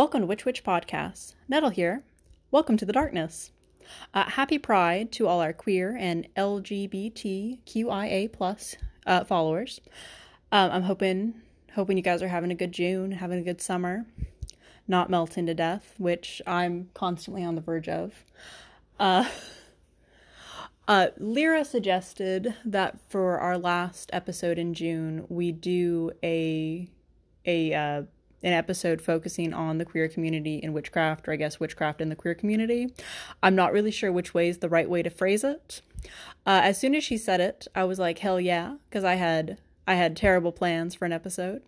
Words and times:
Welcome 0.00 0.22
to 0.22 0.26
Witch 0.26 0.46
Witch 0.46 0.64
Podcast. 0.64 1.34
Nettle 1.46 1.68
here. 1.68 2.02
Welcome 2.50 2.78
to 2.78 2.86
the 2.86 2.92
darkness. 2.94 3.50
Uh, 4.14 4.30
happy 4.30 4.56
Pride 4.56 5.12
to 5.12 5.26
all 5.26 5.42
our 5.42 5.52
queer 5.52 5.94
and 5.94 6.26
LGBTQIA 6.38 8.32
plus 8.32 8.76
uh, 9.04 9.24
followers. 9.24 9.78
Um, 10.52 10.70
I'm 10.70 10.82
hoping 10.84 11.42
hoping 11.74 11.98
you 11.98 12.02
guys 12.02 12.22
are 12.22 12.28
having 12.28 12.50
a 12.50 12.54
good 12.54 12.72
June, 12.72 13.12
having 13.12 13.40
a 13.40 13.42
good 13.42 13.60
summer, 13.60 14.06
not 14.88 15.10
melting 15.10 15.44
to 15.44 15.52
death, 15.52 15.94
which 15.98 16.40
I'm 16.46 16.88
constantly 16.94 17.44
on 17.44 17.54
the 17.54 17.60
verge 17.60 17.90
of. 17.90 18.24
Uh, 18.98 19.28
uh, 20.88 21.08
Lyra 21.18 21.62
suggested 21.62 22.54
that 22.64 22.98
for 23.10 23.38
our 23.38 23.58
last 23.58 24.08
episode 24.14 24.56
in 24.56 24.72
June, 24.72 25.26
we 25.28 25.52
do 25.52 26.10
a 26.22 26.88
a 27.44 27.74
uh, 27.74 28.02
an 28.42 28.52
episode 28.52 29.00
focusing 29.00 29.52
on 29.52 29.78
the 29.78 29.84
queer 29.84 30.08
community 30.08 30.56
in 30.56 30.72
witchcraft, 30.72 31.28
or 31.28 31.32
I 31.32 31.36
guess 31.36 31.60
witchcraft 31.60 32.00
in 32.00 32.08
the 32.08 32.16
queer 32.16 32.34
community. 32.34 32.92
I'm 33.42 33.54
not 33.54 33.72
really 33.72 33.90
sure 33.90 34.10
which 34.10 34.34
way 34.34 34.48
is 34.48 34.58
the 34.58 34.68
right 34.68 34.88
way 34.88 35.02
to 35.02 35.10
phrase 35.10 35.44
it. 35.44 35.82
Uh, 36.46 36.60
as 36.62 36.78
soon 36.78 36.94
as 36.94 37.04
she 37.04 37.18
said 37.18 37.40
it, 37.40 37.66
I 37.74 37.84
was 37.84 37.98
like, 37.98 38.18
hell 38.18 38.40
yeah, 38.40 38.76
because 38.88 39.04
I 39.04 39.14
had 39.14 39.58
I 39.86 39.94
had 39.94 40.16
terrible 40.16 40.52
plans 40.52 40.94
for 40.94 41.04
an 41.04 41.12
episode, 41.12 41.62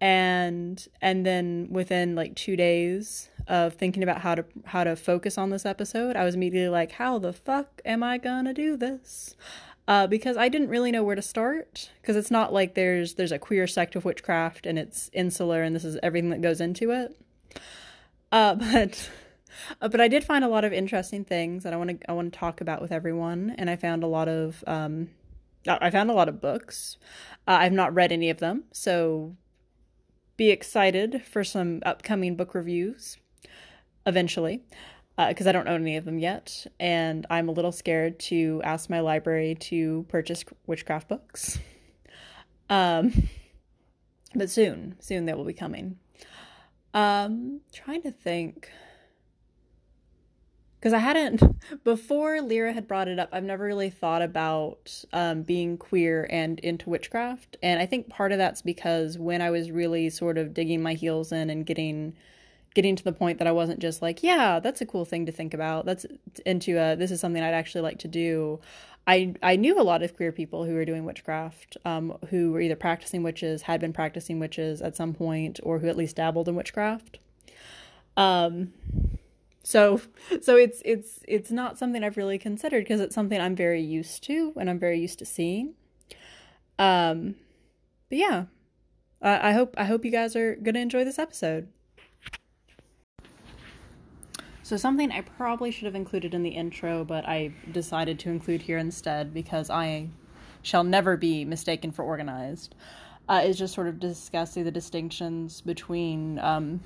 and 0.00 0.86
and 1.00 1.24
then 1.24 1.68
within 1.70 2.14
like 2.14 2.34
two 2.34 2.56
days 2.56 3.28
of 3.46 3.74
thinking 3.74 4.02
about 4.02 4.22
how 4.22 4.34
to 4.34 4.44
how 4.64 4.82
to 4.84 4.96
focus 4.96 5.38
on 5.38 5.50
this 5.50 5.64
episode, 5.64 6.16
I 6.16 6.24
was 6.24 6.34
immediately 6.34 6.70
like, 6.70 6.92
how 6.92 7.18
the 7.18 7.32
fuck 7.32 7.80
am 7.84 8.02
I 8.02 8.18
gonna 8.18 8.54
do 8.54 8.76
this? 8.76 9.36
Uh, 9.86 10.06
because 10.06 10.36
I 10.36 10.48
didn't 10.48 10.68
really 10.68 10.90
know 10.90 11.02
where 11.02 11.16
to 11.16 11.22
start. 11.22 11.90
Because 12.00 12.16
it's 12.16 12.30
not 12.30 12.52
like 12.52 12.74
there's 12.74 13.14
there's 13.14 13.32
a 13.32 13.38
queer 13.38 13.66
sect 13.66 13.96
of 13.96 14.04
witchcraft 14.04 14.66
and 14.66 14.78
it's 14.78 15.10
insular 15.12 15.62
and 15.62 15.74
this 15.74 15.84
is 15.84 15.98
everything 16.02 16.30
that 16.30 16.40
goes 16.40 16.60
into 16.60 16.90
it. 16.90 17.16
Uh, 18.32 18.54
but 18.72 19.10
uh, 19.80 19.88
but 19.88 20.00
I 20.00 20.08
did 20.08 20.24
find 20.24 20.44
a 20.44 20.48
lot 20.48 20.64
of 20.64 20.72
interesting 20.72 21.24
things 21.24 21.64
that 21.64 21.72
I 21.72 21.76
want 21.76 22.00
to 22.00 22.10
I 22.10 22.14
want 22.14 22.32
to 22.32 22.38
talk 22.38 22.60
about 22.60 22.82
with 22.82 22.92
everyone, 22.92 23.54
and 23.56 23.70
I 23.70 23.76
found 23.76 24.02
a 24.02 24.08
lot 24.08 24.28
of 24.28 24.64
um, 24.66 25.10
I 25.66 25.90
found 25.90 26.10
a 26.10 26.14
lot 26.14 26.28
of 26.28 26.40
books. 26.40 26.98
Uh, 27.46 27.58
I've 27.60 27.72
not 27.72 27.94
read 27.94 28.12
any 28.12 28.30
of 28.30 28.38
them, 28.38 28.64
so 28.72 29.36
be 30.36 30.50
excited 30.50 31.22
for 31.24 31.44
some 31.44 31.80
upcoming 31.86 32.34
book 32.34 32.54
reviews 32.54 33.18
eventually 34.06 34.62
because 35.16 35.46
uh, 35.46 35.50
I 35.50 35.52
don't 35.52 35.68
own 35.68 35.82
any 35.82 35.96
of 35.96 36.04
them 36.04 36.18
yet, 36.18 36.66
and 36.80 37.26
I'm 37.30 37.48
a 37.48 37.52
little 37.52 37.72
scared 37.72 38.18
to 38.20 38.60
ask 38.64 38.90
my 38.90 39.00
library 39.00 39.54
to 39.60 40.04
purchase 40.08 40.44
witchcraft 40.66 41.08
books. 41.08 41.58
Um, 42.70 43.28
but 44.34 44.48
soon, 44.48 44.96
soon 44.98 45.26
they 45.26 45.34
will 45.34 45.44
be 45.44 45.52
coming. 45.52 45.98
Um, 46.94 47.60
trying 47.72 48.02
to 48.02 48.10
think. 48.10 48.70
Because 50.78 50.92
I 50.92 50.98
hadn't, 50.98 51.42
before 51.84 52.40
Lyra 52.40 52.72
had 52.72 52.88
brought 52.88 53.08
it 53.08 53.18
up, 53.18 53.30
I've 53.32 53.44
never 53.44 53.64
really 53.64 53.90
thought 53.90 54.22
about 54.22 55.04
um, 55.12 55.42
being 55.42 55.76
queer 55.76 56.26
and 56.30 56.58
into 56.60 56.90
witchcraft. 56.90 57.56
And 57.62 57.80
I 57.80 57.86
think 57.86 58.08
part 58.08 58.32
of 58.32 58.38
that's 58.38 58.62
because 58.62 59.18
when 59.18 59.42
I 59.42 59.50
was 59.50 59.70
really 59.70 60.10
sort 60.10 60.38
of 60.38 60.54
digging 60.54 60.82
my 60.82 60.94
heels 60.94 61.32
in 61.32 61.50
and 61.50 61.66
getting 61.66 62.14
getting 62.74 62.96
to 62.96 63.04
the 63.04 63.12
point 63.12 63.38
that 63.38 63.46
I 63.46 63.52
wasn't 63.52 63.78
just 63.80 64.02
like, 64.02 64.22
yeah, 64.22 64.60
that's 64.60 64.80
a 64.80 64.86
cool 64.86 65.04
thing 65.04 65.26
to 65.26 65.32
think 65.32 65.54
about. 65.54 65.86
That's 65.86 66.04
into 66.44 66.78
a 66.78 66.96
this 66.96 67.10
is 67.10 67.20
something 67.20 67.42
I'd 67.42 67.54
actually 67.54 67.82
like 67.82 67.98
to 68.00 68.08
do. 68.08 68.60
I 69.06 69.34
I 69.42 69.56
knew 69.56 69.80
a 69.80 69.82
lot 69.82 70.02
of 70.02 70.16
queer 70.16 70.32
people 70.32 70.64
who 70.64 70.74
were 70.74 70.84
doing 70.84 71.04
witchcraft, 71.04 71.76
um, 71.84 72.18
who 72.30 72.52
were 72.52 72.60
either 72.60 72.76
practicing 72.76 73.22
witches, 73.22 73.62
had 73.62 73.80
been 73.80 73.92
practicing 73.92 74.40
witches 74.40 74.82
at 74.82 74.96
some 74.96 75.14
point, 75.14 75.60
or 75.62 75.78
who 75.78 75.88
at 75.88 75.96
least 75.96 76.16
dabbled 76.16 76.48
in 76.48 76.56
witchcraft. 76.56 77.18
Um, 78.16 78.72
so 79.62 80.00
so 80.42 80.56
it's 80.56 80.82
it's 80.84 81.20
it's 81.28 81.50
not 81.50 81.78
something 81.78 82.02
I've 82.02 82.16
really 82.16 82.38
considered 82.38 82.84
because 82.84 83.00
it's 83.00 83.14
something 83.14 83.40
I'm 83.40 83.56
very 83.56 83.82
used 83.82 84.22
to 84.24 84.52
and 84.58 84.68
I'm 84.68 84.78
very 84.78 84.98
used 84.98 85.18
to 85.20 85.24
seeing. 85.24 85.74
Um, 86.78 87.36
but 88.08 88.18
yeah, 88.18 88.44
I 89.22 89.52
hope 89.52 89.74
I 89.78 89.84
hope 89.84 90.04
you 90.04 90.10
guys 90.10 90.34
are 90.34 90.56
gonna 90.56 90.80
enjoy 90.80 91.04
this 91.04 91.18
episode. 91.18 91.68
So, 94.64 94.78
something 94.78 95.12
I 95.12 95.20
probably 95.20 95.70
should 95.70 95.84
have 95.84 95.94
included 95.94 96.32
in 96.32 96.42
the 96.42 96.48
intro, 96.48 97.04
but 97.04 97.28
I 97.28 97.52
decided 97.70 98.18
to 98.20 98.30
include 98.30 98.62
here 98.62 98.78
instead 98.78 99.34
because 99.34 99.68
I 99.68 100.08
shall 100.62 100.82
never 100.82 101.18
be 101.18 101.44
mistaken 101.44 101.92
for 101.92 102.02
organized, 102.02 102.74
uh, 103.28 103.42
is 103.44 103.58
just 103.58 103.74
sort 103.74 103.88
of 103.88 104.00
discussing 104.00 104.64
the 104.64 104.70
distinctions 104.70 105.60
between, 105.60 106.38
um, 106.38 106.80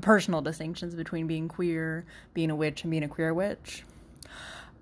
personal 0.00 0.42
distinctions 0.42 0.96
between 0.96 1.28
being 1.28 1.46
queer, 1.46 2.04
being 2.34 2.50
a 2.50 2.56
witch, 2.56 2.82
and 2.82 2.90
being 2.90 3.04
a 3.04 3.08
queer 3.08 3.32
witch. 3.32 3.84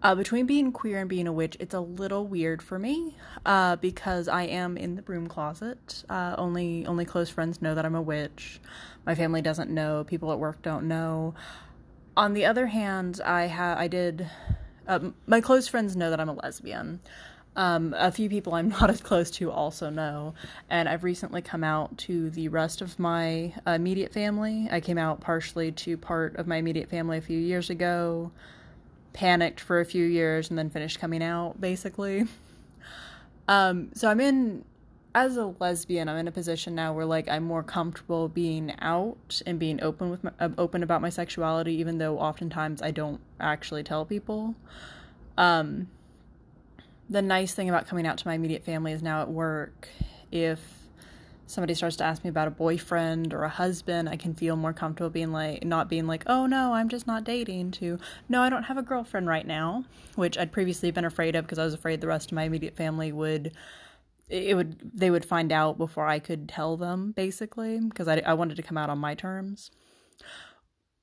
Uh, 0.02 0.14
between 0.14 0.46
being 0.46 0.72
queer 0.72 1.00
and 1.00 1.08
being 1.10 1.26
a 1.26 1.32
witch, 1.32 1.54
it's 1.60 1.74
a 1.74 1.80
little 1.80 2.26
weird 2.26 2.62
for 2.62 2.78
me 2.78 3.14
uh, 3.44 3.76
because 3.76 4.26
I 4.26 4.44
am 4.44 4.78
in 4.78 4.94
the 4.94 5.02
broom 5.02 5.26
closet. 5.26 6.02
Uh, 6.08 6.34
only 6.38 6.86
only 6.86 7.04
close 7.04 7.28
friends 7.28 7.60
know 7.60 7.74
that 7.74 7.84
I'm 7.84 7.96
a 7.96 8.00
witch. 8.00 8.58
My 9.04 9.14
family 9.14 9.42
doesn't 9.42 9.70
know. 9.70 10.04
People 10.04 10.32
at 10.32 10.38
work 10.38 10.62
don't 10.62 10.88
know 10.88 11.34
on 12.18 12.34
the 12.34 12.44
other 12.44 12.66
hand, 12.66 13.20
I 13.24 13.46
have 13.46 13.78
I 13.78 13.86
did. 13.86 14.28
Uh, 14.88 15.10
my 15.26 15.40
close 15.40 15.68
friends 15.68 15.94
know 15.94 16.10
that 16.10 16.18
I'm 16.18 16.28
a 16.28 16.34
lesbian. 16.34 16.98
Um, 17.54 17.94
a 17.96 18.10
few 18.10 18.28
people 18.28 18.54
I'm 18.54 18.68
not 18.80 18.90
as 18.90 19.00
close 19.00 19.30
to 19.32 19.52
also 19.52 19.88
know, 19.88 20.34
and 20.68 20.88
I've 20.88 21.04
recently 21.04 21.42
come 21.42 21.62
out 21.62 21.96
to 21.98 22.28
the 22.30 22.48
rest 22.48 22.82
of 22.82 22.98
my 22.98 23.54
immediate 23.66 24.12
family. 24.12 24.68
I 24.70 24.80
came 24.80 24.98
out 24.98 25.20
partially 25.20 25.70
to 25.72 25.96
part 25.96 26.34
of 26.36 26.48
my 26.48 26.56
immediate 26.56 26.90
family 26.90 27.18
a 27.18 27.22
few 27.22 27.38
years 27.38 27.70
ago, 27.70 28.32
panicked 29.12 29.60
for 29.60 29.78
a 29.78 29.84
few 29.84 30.04
years, 30.04 30.50
and 30.50 30.58
then 30.58 30.70
finished 30.70 30.98
coming 30.98 31.22
out 31.22 31.60
basically. 31.60 32.26
Um, 33.50 33.88
so 33.94 34.10
I'm 34.10 34.20
in 34.20 34.62
as 35.18 35.36
a 35.36 35.52
lesbian, 35.58 36.08
I'm 36.08 36.16
in 36.16 36.28
a 36.28 36.32
position 36.32 36.76
now 36.76 36.92
where 36.92 37.04
like 37.04 37.28
I'm 37.28 37.42
more 37.42 37.64
comfortable 37.64 38.28
being 38.28 38.72
out 38.78 39.42
and 39.44 39.58
being 39.58 39.82
open 39.82 40.10
with 40.10 40.22
my, 40.22 40.30
uh, 40.38 40.50
open 40.56 40.84
about 40.84 41.02
my 41.02 41.10
sexuality, 41.10 41.74
even 41.74 41.98
though 41.98 42.18
oftentimes 42.18 42.82
I 42.82 42.92
don't 42.92 43.20
actually 43.40 43.82
tell 43.82 44.04
people. 44.04 44.54
Um, 45.36 45.88
the 47.10 47.20
nice 47.20 47.52
thing 47.52 47.68
about 47.68 47.88
coming 47.88 48.06
out 48.06 48.18
to 48.18 48.28
my 48.28 48.34
immediate 48.34 48.64
family 48.64 48.92
is 48.92 49.02
now 49.02 49.20
at 49.22 49.28
work, 49.28 49.88
if 50.30 50.60
somebody 51.46 51.74
starts 51.74 51.96
to 51.96 52.04
ask 52.04 52.22
me 52.22 52.30
about 52.30 52.46
a 52.46 52.52
boyfriend 52.52 53.34
or 53.34 53.42
a 53.42 53.48
husband, 53.48 54.08
I 54.08 54.16
can 54.16 54.34
feel 54.34 54.54
more 54.54 54.72
comfortable 54.72 55.10
being 55.10 55.32
like, 55.32 55.64
not 55.64 55.88
being 55.88 56.06
like, 56.06 56.22
oh 56.28 56.46
no, 56.46 56.74
I'm 56.74 56.88
just 56.88 57.08
not 57.08 57.24
dating, 57.24 57.72
to, 57.72 57.98
no, 58.28 58.42
I 58.42 58.50
don't 58.50 58.64
have 58.64 58.76
a 58.76 58.82
girlfriend 58.82 59.26
right 59.26 59.46
now, 59.46 59.84
which 60.14 60.38
I'd 60.38 60.52
previously 60.52 60.92
been 60.92 61.06
afraid 61.06 61.34
of 61.34 61.44
because 61.44 61.58
I 61.58 61.64
was 61.64 61.74
afraid 61.74 62.00
the 62.00 62.06
rest 62.06 62.30
of 62.30 62.36
my 62.36 62.44
immediate 62.44 62.76
family 62.76 63.10
would 63.10 63.52
it 64.28 64.54
would 64.54 64.78
they 64.94 65.10
would 65.10 65.24
find 65.24 65.52
out 65.52 65.78
before 65.78 66.06
I 66.06 66.18
could 66.18 66.48
tell 66.48 66.76
them 66.76 67.12
basically 67.12 67.80
because 67.80 68.08
I, 68.08 68.22
I 68.26 68.34
wanted 68.34 68.56
to 68.56 68.62
come 68.62 68.78
out 68.78 68.90
on 68.90 68.98
my 68.98 69.14
terms. 69.14 69.70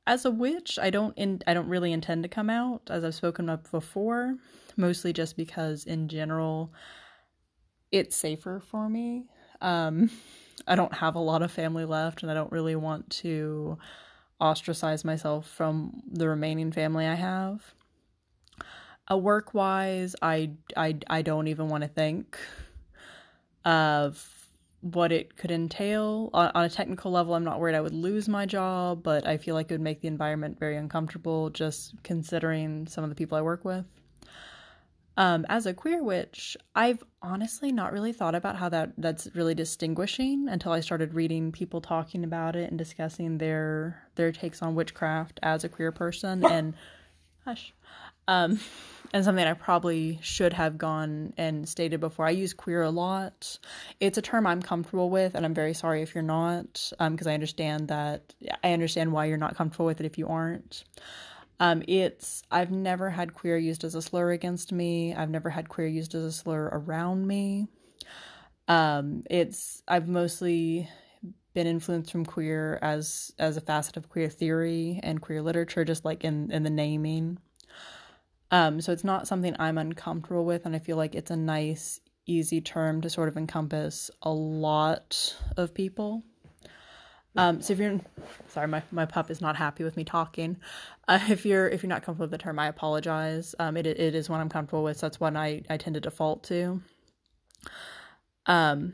As 0.08 0.24
a 0.24 0.31
witch, 0.31 0.78
I 0.80 0.91
don't 0.91 1.18
in, 1.18 1.41
I 1.47 1.56
don't 1.56 1.68
really 1.68 1.91
intend 1.91 2.24
to 2.24 2.30
come 2.30 2.50
out 2.50 2.84
as 2.90 3.03
I've 3.03 3.16
spoken 3.16 3.50
up 3.50 3.69
before, 3.72 4.38
mostly 4.78 5.13
just 5.13 5.36
because 5.36 5.86
in 5.86 6.08
general 6.08 6.72
it's 7.91 8.16
safer 8.16 8.59
for 8.59 8.90
me. 8.90 9.25
Um, 9.62 10.12
I 10.68 10.75
don't 10.75 10.94
have 10.94 11.16
a 11.16 11.19
lot 11.19 11.42
of 11.42 11.52
family 11.52 11.86
left 11.86 12.22
and 12.22 12.31
I 12.31 12.36
don't 12.36 12.52
really 12.52 12.75
want 12.75 13.09
to 13.22 13.78
ostracize 14.40 15.03
myself 15.03 15.47
from 15.47 16.02
the 16.12 16.28
remaining 16.28 16.72
family 16.72 17.06
I 17.06 17.16
have. 17.16 17.74
A 19.07 19.18
work 19.18 19.53
wise, 19.53 20.16
I, 20.22 20.52
I, 20.75 20.97
I 21.07 21.22
don't 21.22 21.47
even 21.47 21.69
want 21.69 21.84
to 21.84 21.88
think 21.88 22.38
of 23.66 24.31
what 24.81 25.12
it 25.12 25.36
could 25.36 25.51
entail. 25.51 26.30
On, 26.34 26.51
on, 26.54 26.63
a 26.63 26.69
technical 26.69 27.12
level, 27.12 27.34
I'm 27.34 27.44
not 27.44 27.60
worried 27.60 27.75
I 27.75 27.81
would 27.81 27.94
lose 27.94 28.30
my 28.30 28.45
job, 28.45 29.01
but 29.01 29.25
I 29.28 29.38
feel 29.38 29.56
like 29.56 29.72
it 29.72 29.74
would 29.74 29.81
make 29.81 30.01
the 30.01 30.07
environment 30.07 30.60
very 30.60 30.78
uncomfortable 30.78 31.50
just 31.50 31.95
considering 32.04 32.88
some 32.88 33.04
of 33.04 33.10
the 33.10 33.16
people 33.16 33.38
I 33.38 33.42
work 33.42 33.66
with. 33.66 33.86
Um, 35.18 35.45
as 35.48 35.66
a 35.66 35.74
queer 35.74 36.04
witch, 36.04 36.57
I've 36.75 37.01
honestly 37.22 37.72
not 37.72 37.94
really 37.94 38.12
thought 38.12 38.36
about 38.36 38.57
how 38.57 38.68
that 38.69 38.92
that's 38.98 39.30
really 39.34 39.56
distinguishing 39.56 40.50
until 40.50 40.74
I 40.74 40.81
started 40.81 41.13
reading 41.13 41.54
people 41.54 41.80
talking 41.80 42.25
about 42.25 42.56
it 42.57 42.69
and 42.69 42.78
discussing 42.78 43.38
their 43.38 44.04
their 44.16 44.34
takes 44.34 44.62
on 44.62 44.75
witchcraft 44.75 45.39
as 45.42 45.63
a 45.63 45.69
queer 45.69 45.94
person 45.94 46.45
and 46.51 46.74
hush. 47.45 47.74
Um, 48.27 48.60
and 49.13 49.24
something 49.24 49.45
I 49.45 49.54
probably 49.54 50.19
should 50.22 50.51
have 50.54 50.77
gone 50.77 51.33
and 51.38 51.69
stated 51.69 52.00
before. 52.00 52.25
I 52.25 52.31
use 52.31 52.54
queer 52.54 52.83
a 52.83 52.89
lot. 52.89 53.57
It's 54.00 54.18
a 54.18 54.22
term 54.22 54.45
I'm 54.45 54.62
comfortable 54.62 55.10
with, 55.10 55.36
and 55.36 55.45
I'm 55.45 55.54
very 55.54 55.74
sorry 55.74 56.01
if 56.01 56.13
you're 56.13 56.22
not, 56.22 56.92
because 57.00 57.27
um, 57.27 57.31
I 57.31 57.33
understand 57.33 57.88
that 57.88 58.33
I 58.63 58.74
understand 58.74 59.12
why 59.12 59.25
you're 59.25 59.38
not 59.38 59.56
comfortable 59.56 59.86
with 59.86 60.01
it 60.01 60.06
if 60.06 60.18
you 60.18 60.27
aren't. 60.27 60.83
Um, 61.60 61.83
it's 61.88 62.44
I've 62.51 62.72
never 62.72 63.10
had 63.10 63.33
queer 63.33 63.57
used 63.57 63.86
as 63.86 63.95
a 63.95 64.01
slur 64.01 64.31
against 64.31 64.74
me. 64.74 65.16
I've 65.16 65.30
never 65.30 65.50
had 65.50 65.69
queer 65.69 65.88
used 65.88 66.13
as 66.13 66.24
a 66.24 66.31
slur 66.31 66.69
around 66.72 67.25
me. 67.25 67.68
Um, 68.68 69.24
it's 69.30 69.81
I've 69.88 70.10
mostly 70.10 70.89
been 71.54 71.68
influenced 71.68 72.12
from 72.12 72.25
queer 72.25 72.80
as 72.81 73.33
as 73.39 73.56
a 73.56 73.62
facet 73.62 73.95
of 73.95 74.10
queer 74.10 74.30
theory 74.30 75.00
and 75.04 75.22
queer 75.22 75.42
literature, 75.42 75.86
just 75.86 76.04
like 76.04 76.25
in 76.25 76.51
in 76.51 76.63
the 76.63 76.69
naming. 76.69 77.38
Um, 78.56 78.80
so 78.80 78.94
it's 78.94 79.04
not 79.04 79.28
something 79.28 79.54
I'm 79.60 79.78
uncomfortable 79.78 80.46
with, 80.46 80.66
and 80.66 80.74
I 80.74 80.80
feel 80.80 80.96
like 80.96 81.13
it's 81.13 81.30
a 81.30 81.36
nice, 81.36 82.00
easy 82.25 82.62
term 82.62 83.02
to 83.02 83.10
sort 83.10 83.28
of 83.28 83.36
encompass 83.36 84.10
a 84.22 84.31
lot 84.31 85.36
of 85.57 85.74
people. 85.74 86.24
Um, 87.36 87.62
so 87.62 87.74
if 87.74 87.80
you're 87.80 88.00
sorry, 88.48 88.69
my, 88.69 88.81
my 88.92 89.06
pup 89.06 89.30
is 89.30 89.42
not 89.42 89.57
happy 89.57 89.84
with 89.84 89.98
me 89.98 90.06
talking. 90.06 90.57
Uh, 91.07 91.19
if 91.30 91.46
you're 91.46 91.69
if 91.69 91.84
you're 91.84 91.88
not 91.88 92.02
comfortable 92.02 92.24
with 92.24 92.31
the 92.31 92.38
term, 92.40 92.57
I 92.57 92.66
apologize. 92.66 93.54
Um, 93.60 93.78
it 93.78 93.86
it 93.86 94.16
is 94.16 94.28
one 94.28 94.42
I'm 94.42 94.50
comfortable 94.50 94.84
with. 94.84 94.98
So 94.98 95.06
that's 95.06 95.19
one 95.19 95.38
I 95.38 95.62
I 95.69 95.78
tend 95.78 95.94
to 95.94 96.00
default 96.00 96.42
to. 96.46 96.81
Um, 98.48 98.94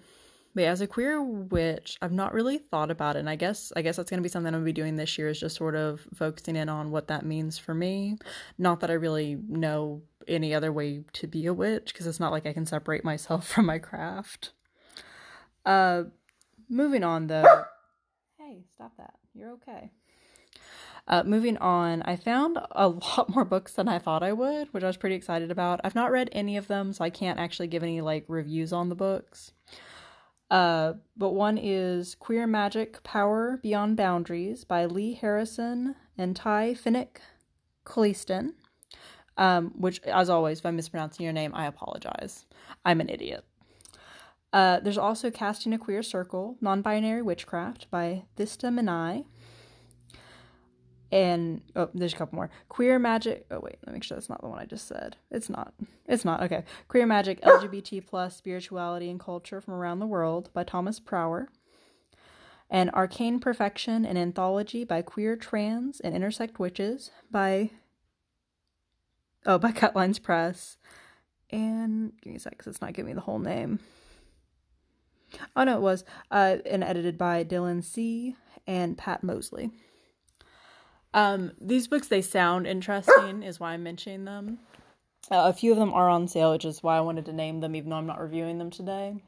but 0.53 0.65
as 0.65 0.81
a 0.81 0.87
queer 0.87 1.21
witch, 1.21 1.97
I've 2.01 2.11
not 2.11 2.33
really 2.33 2.57
thought 2.57 2.91
about 2.91 3.15
it. 3.15 3.19
And 3.19 3.29
I 3.29 3.35
guess 3.35 3.71
I 3.75 3.81
guess 3.81 3.97
that's 3.97 4.09
gonna 4.09 4.21
be 4.21 4.29
something 4.29 4.47
I'm 4.47 4.61
gonna 4.61 4.65
be 4.65 4.73
doing 4.73 4.95
this 4.95 5.17
year 5.17 5.29
is 5.29 5.39
just 5.39 5.55
sort 5.55 5.75
of 5.75 6.05
focusing 6.13 6.55
in 6.55 6.69
on 6.69 6.91
what 6.91 7.07
that 7.07 7.25
means 7.25 7.57
for 7.57 7.73
me. 7.73 8.17
Not 8.57 8.79
that 8.81 8.89
I 8.89 8.93
really 8.93 9.37
know 9.47 10.01
any 10.27 10.53
other 10.53 10.71
way 10.71 11.03
to 11.13 11.27
be 11.27 11.45
a 11.45 11.53
witch, 11.53 11.93
because 11.93 12.07
it's 12.07 12.19
not 12.19 12.31
like 12.31 12.45
I 12.45 12.53
can 12.53 12.65
separate 12.65 13.03
myself 13.03 13.47
from 13.53 13.65
my 13.65 13.79
craft. 13.79 14.51
Uh 15.65 16.03
moving 16.69 17.03
on 17.03 17.27
though. 17.27 17.65
hey, 18.37 18.63
stop 18.73 18.95
that. 18.97 19.15
You're 19.33 19.51
okay. 19.51 19.91
Uh, 21.07 21.23
moving 21.25 21.57
on, 21.57 22.01
I 22.03 22.15
found 22.15 22.59
a 22.71 22.87
lot 23.17 23.29
more 23.29 23.45
books 23.45 23.73
than 23.73 23.87
I 23.87 23.99
thought 23.99 24.23
I 24.23 24.33
would, 24.33 24.67
which 24.71 24.83
I 24.83 24.87
was 24.87 24.97
pretty 24.97 25.15
excited 25.15 25.51
about. 25.51 25.81
I've 25.83 25.95
not 25.95 26.11
read 26.11 26.29
any 26.31 26.57
of 26.57 26.67
them, 26.67 26.93
so 26.93 27.03
I 27.03 27.09
can't 27.09 27.39
actually 27.39 27.67
give 27.67 27.83
any 27.83 28.01
like 28.01 28.25
reviews 28.27 28.71
on 28.71 28.89
the 28.89 28.95
books. 28.95 29.53
Uh, 30.51 30.95
but 31.15 31.29
one 31.29 31.57
is 31.57 32.13
Queer 32.15 32.45
Magic 32.45 33.01
Power 33.03 33.57
Beyond 33.63 33.95
Boundaries 33.95 34.65
by 34.65 34.85
Lee 34.85 35.13
Harrison 35.13 35.95
and 36.17 36.35
Ty 36.35 36.75
Finnick 36.75 37.17
Cleaston. 37.85 38.53
Um, 39.37 39.71
which, 39.77 40.01
as 40.01 40.29
always, 40.29 40.59
if 40.59 40.65
I'm 40.65 40.75
mispronouncing 40.75 41.23
your 41.23 41.31
name, 41.31 41.55
I 41.55 41.65
apologize. 41.65 42.45
I'm 42.83 42.99
an 42.99 43.09
idiot. 43.09 43.45
Uh, 44.51 44.81
there's 44.81 44.97
also 44.97 45.31
Casting 45.31 45.73
a 45.73 45.77
Queer 45.77 46.03
Circle, 46.03 46.57
Non 46.59 46.81
Binary 46.81 47.21
Witchcraft 47.21 47.89
by 47.89 48.23
Thista 48.35 48.67
Minai 48.67 49.23
and 51.11 51.61
oh, 51.75 51.89
there's 51.93 52.13
a 52.13 52.15
couple 52.15 52.37
more. 52.37 52.49
Queer 52.69 52.97
Magic. 52.97 53.45
Oh 53.51 53.59
wait, 53.59 53.77
let 53.81 53.87
me 53.87 53.93
make 53.93 54.03
sure 54.03 54.15
that's 54.15 54.29
not 54.29 54.41
the 54.41 54.47
one 54.47 54.59
I 54.59 54.65
just 54.65 54.87
said. 54.87 55.17
It's 55.29 55.49
not. 55.49 55.73
It's 56.07 56.23
not. 56.23 56.41
Okay. 56.43 56.63
Queer 56.87 57.05
Magic, 57.05 57.41
LGBT 57.41 58.05
plus 58.07 58.37
spirituality 58.37 59.09
and 59.09 59.19
culture 59.19 59.59
from 59.59 59.73
around 59.73 59.99
the 59.99 60.07
world 60.07 60.49
by 60.53 60.63
Thomas 60.63 60.99
Prower. 60.99 61.49
And 62.69 62.89
Arcane 62.91 63.39
Perfection, 63.39 64.05
an 64.05 64.15
anthology 64.15 64.85
by 64.85 65.01
queer, 65.01 65.35
trans, 65.35 65.99
and 65.99 66.15
intersex 66.15 66.57
witches 66.57 67.11
by 67.29 67.71
oh 69.45 69.57
by 69.57 69.71
Cutlines 69.71 70.21
Press. 70.21 70.77
And 71.49 72.13
give 72.21 72.31
me 72.31 72.37
a 72.37 72.39
sec, 72.39 72.53
because 72.53 72.67
it's 72.67 72.81
not 72.81 72.93
giving 72.93 73.07
me 73.07 73.13
the 73.13 73.21
whole 73.21 73.39
name. 73.39 73.79
Oh 75.55 75.65
no, 75.65 75.75
it 75.75 75.81
was 75.81 76.05
uh, 76.29 76.57
and 76.65 76.83
edited 76.83 77.17
by 77.17 77.43
Dylan 77.43 77.83
C. 77.83 78.35
and 78.65 78.97
Pat 78.97 79.23
Mosley. 79.23 79.71
Um, 81.13 81.51
these 81.59 81.87
books 81.87 82.07
they 82.07 82.21
sound 82.21 82.67
interesting, 82.67 83.43
is 83.43 83.59
why 83.59 83.73
I'm 83.73 83.83
mentioning 83.83 84.25
them. 84.25 84.59
Uh, 85.29 85.45
a 85.47 85.53
few 85.53 85.71
of 85.71 85.77
them 85.77 85.93
are 85.93 86.09
on 86.09 86.27
sale, 86.27 86.51
which 86.51 86.65
is 86.65 86.81
why 86.81 86.97
I 86.97 87.01
wanted 87.01 87.25
to 87.25 87.33
name 87.33 87.59
them, 87.59 87.75
even 87.75 87.89
though 87.89 87.97
I'm 87.97 88.07
not 88.07 88.21
reviewing 88.21 88.57
them 88.57 88.71
today. 88.71 89.21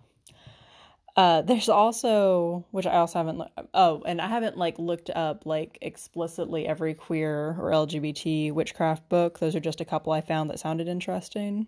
Uh, 1.16 1.42
there's 1.42 1.70
also, 1.70 2.66
which 2.72 2.88
I 2.88 2.96
also 2.96 3.20
haven't. 3.20 3.44
oh, 3.74 4.02
and 4.06 4.20
I 4.20 4.28
haven't 4.28 4.58
like 4.58 4.80
looked 4.80 5.10
up 5.12 5.46
like 5.46 5.78
explicitly 5.82 6.68
every 6.68 6.94
queer 6.94 7.56
or 7.60 7.72
LGBT 7.72 8.52
witchcraft 8.54 9.08
book. 9.10 9.40
Those 9.40 9.56
are 9.56 9.60
just 9.60 9.82
a 9.82 9.86
couple 9.86 10.12
I 10.12 10.22
found 10.22 10.50
that 10.50 10.60
sounded 10.60 10.88
interesting. 10.88 11.68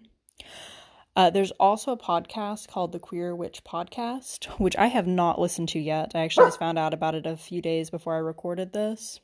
Uh, 1.15 1.29
there's 1.29 1.51
also 1.51 1.93
a 1.93 1.97
podcast 1.97 2.67
called 2.67 2.91
the 2.91 2.99
Queer 2.99 3.33
Witch 3.35 3.63
Podcast, 3.63 4.45
which 4.59 4.75
I 4.75 4.87
have 4.87 5.07
not 5.07 5.39
listened 5.39 5.69
to 5.69 5.79
yet. 5.79 6.11
I 6.13 6.23
actually 6.23 6.47
just 6.47 6.59
found 6.59 6.77
out 6.77 6.93
about 6.93 7.15
it 7.15 7.25
a 7.25 7.37
few 7.37 7.61
days 7.61 7.89
before 7.89 8.15
I 8.15 8.19
recorded 8.19 8.73
this. 8.73 9.21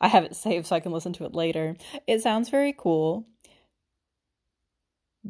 I 0.00 0.08
have 0.08 0.24
it 0.24 0.36
saved 0.36 0.66
so 0.66 0.76
I 0.76 0.80
can 0.80 0.92
listen 0.92 1.12
to 1.14 1.24
it 1.24 1.34
later. 1.34 1.76
It 2.06 2.22
sounds 2.22 2.48
very 2.48 2.74
cool. 2.76 3.26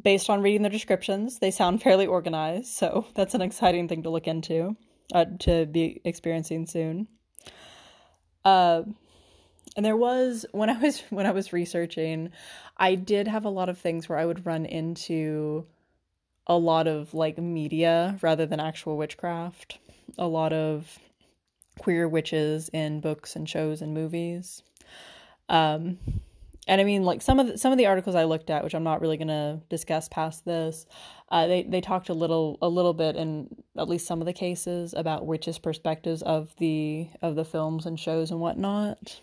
Based 0.01 0.31
on 0.31 0.43
reading 0.43 0.63
the 0.63 0.69
descriptions, 0.69 1.39
they 1.39 1.51
sound 1.51 1.83
fairly 1.83 2.07
organized, 2.07 2.69
so 2.69 3.07
that's 3.15 3.35
an 3.35 3.43
exciting 3.43 3.89
thing 3.89 4.03
to 4.03 4.11
look 4.11 4.27
into, 4.27 4.77
uh, 5.15 5.25
to 5.41 5.67
be 5.67 6.01
experiencing 6.05 6.67
soon. 6.67 7.09
Uh, 8.45 8.83
and 9.77 9.85
there 9.85 9.97
was 9.97 10.47
when 10.53 10.71
I 10.71 10.79
was 10.79 11.01
when 11.11 11.27
I 11.27 11.33
was 11.33 11.53
researching, 11.53 12.31
I 12.77 12.95
did 12.95 13.29
have 13.29 13.45
a 13.45 13.51
lot 13.51 13.69
of 13.69 13.79
things 13.79 14.09
where 14.09 14.19
I 14.19 14.27
would 14.27 14.47
run 14.47 14.67
into 14.67 15.67
a 16.47 16.57
lot 16.57 16.87
of 16.87 17.13
like 17.15 17.39
media 17.39 18.19
rather 18.23 18.47
than 18.47 18.61
actual 18.61 18.97
witchcraft. 18.97 19.79
A 20.17 20.27
lot 20.27 20.53
of 20.53 20.99
queer 21.79 22.09
witches 22.09 22.69
in 22.73 23.01
books 23.01 23.37
and 23.37 23.49
shows 23.49 23.83
and 23.83 23.95
movies. 23.95 24.63
Um, 25.49 25.99
and 26.67 26.81
I 26.81 26.85
mean, 26.85 27.05
like 27.05 27.23
some 27.23 27.41
of 27.41 27.47
the, 27.47 27.59
some 27.59 27.73
of 27.73 27.79
the 27.79 27.87
articles 27.87 28.15
I 28.15 28.25
looked 28.25 28.51
at, 28.51 28.63
which 28.63 28.75
I'm 28.75 28.85
not 28.85 29.01
really 29.01 29.17
going 29.17 29.29
to 29.29 29.61
discuss 29.71 30.09
past 30.09 30.45
this, 30.45 30.87
uh, 31.31 31.47
they 31.47 31.63
they 31.63 31.81
talked 31.81 32.11
a 32.11 32.15
little 32.15 32.59
a 32.61 32.69
little 32.69 32.93
bit 32.93 33.17
in 33.17 33.49
at 33.79 33.89
least 33.89 34.07
some 34.07 34.21
of 34.21 34.27
the 34.27 34.35
cases 34.35 34.93
about 34.95 35.27
witches' 35.27 35.59
perspectives 35.59 36.23
of 36.23 36.55
the 36.59 37.09
of 37.23 37.37
the 37.37 37.45
films 37.45 37.87
and 37.87 37.99
shows 37.99 38.31
and 38.31 38.41
whatnot. 38.41 39.21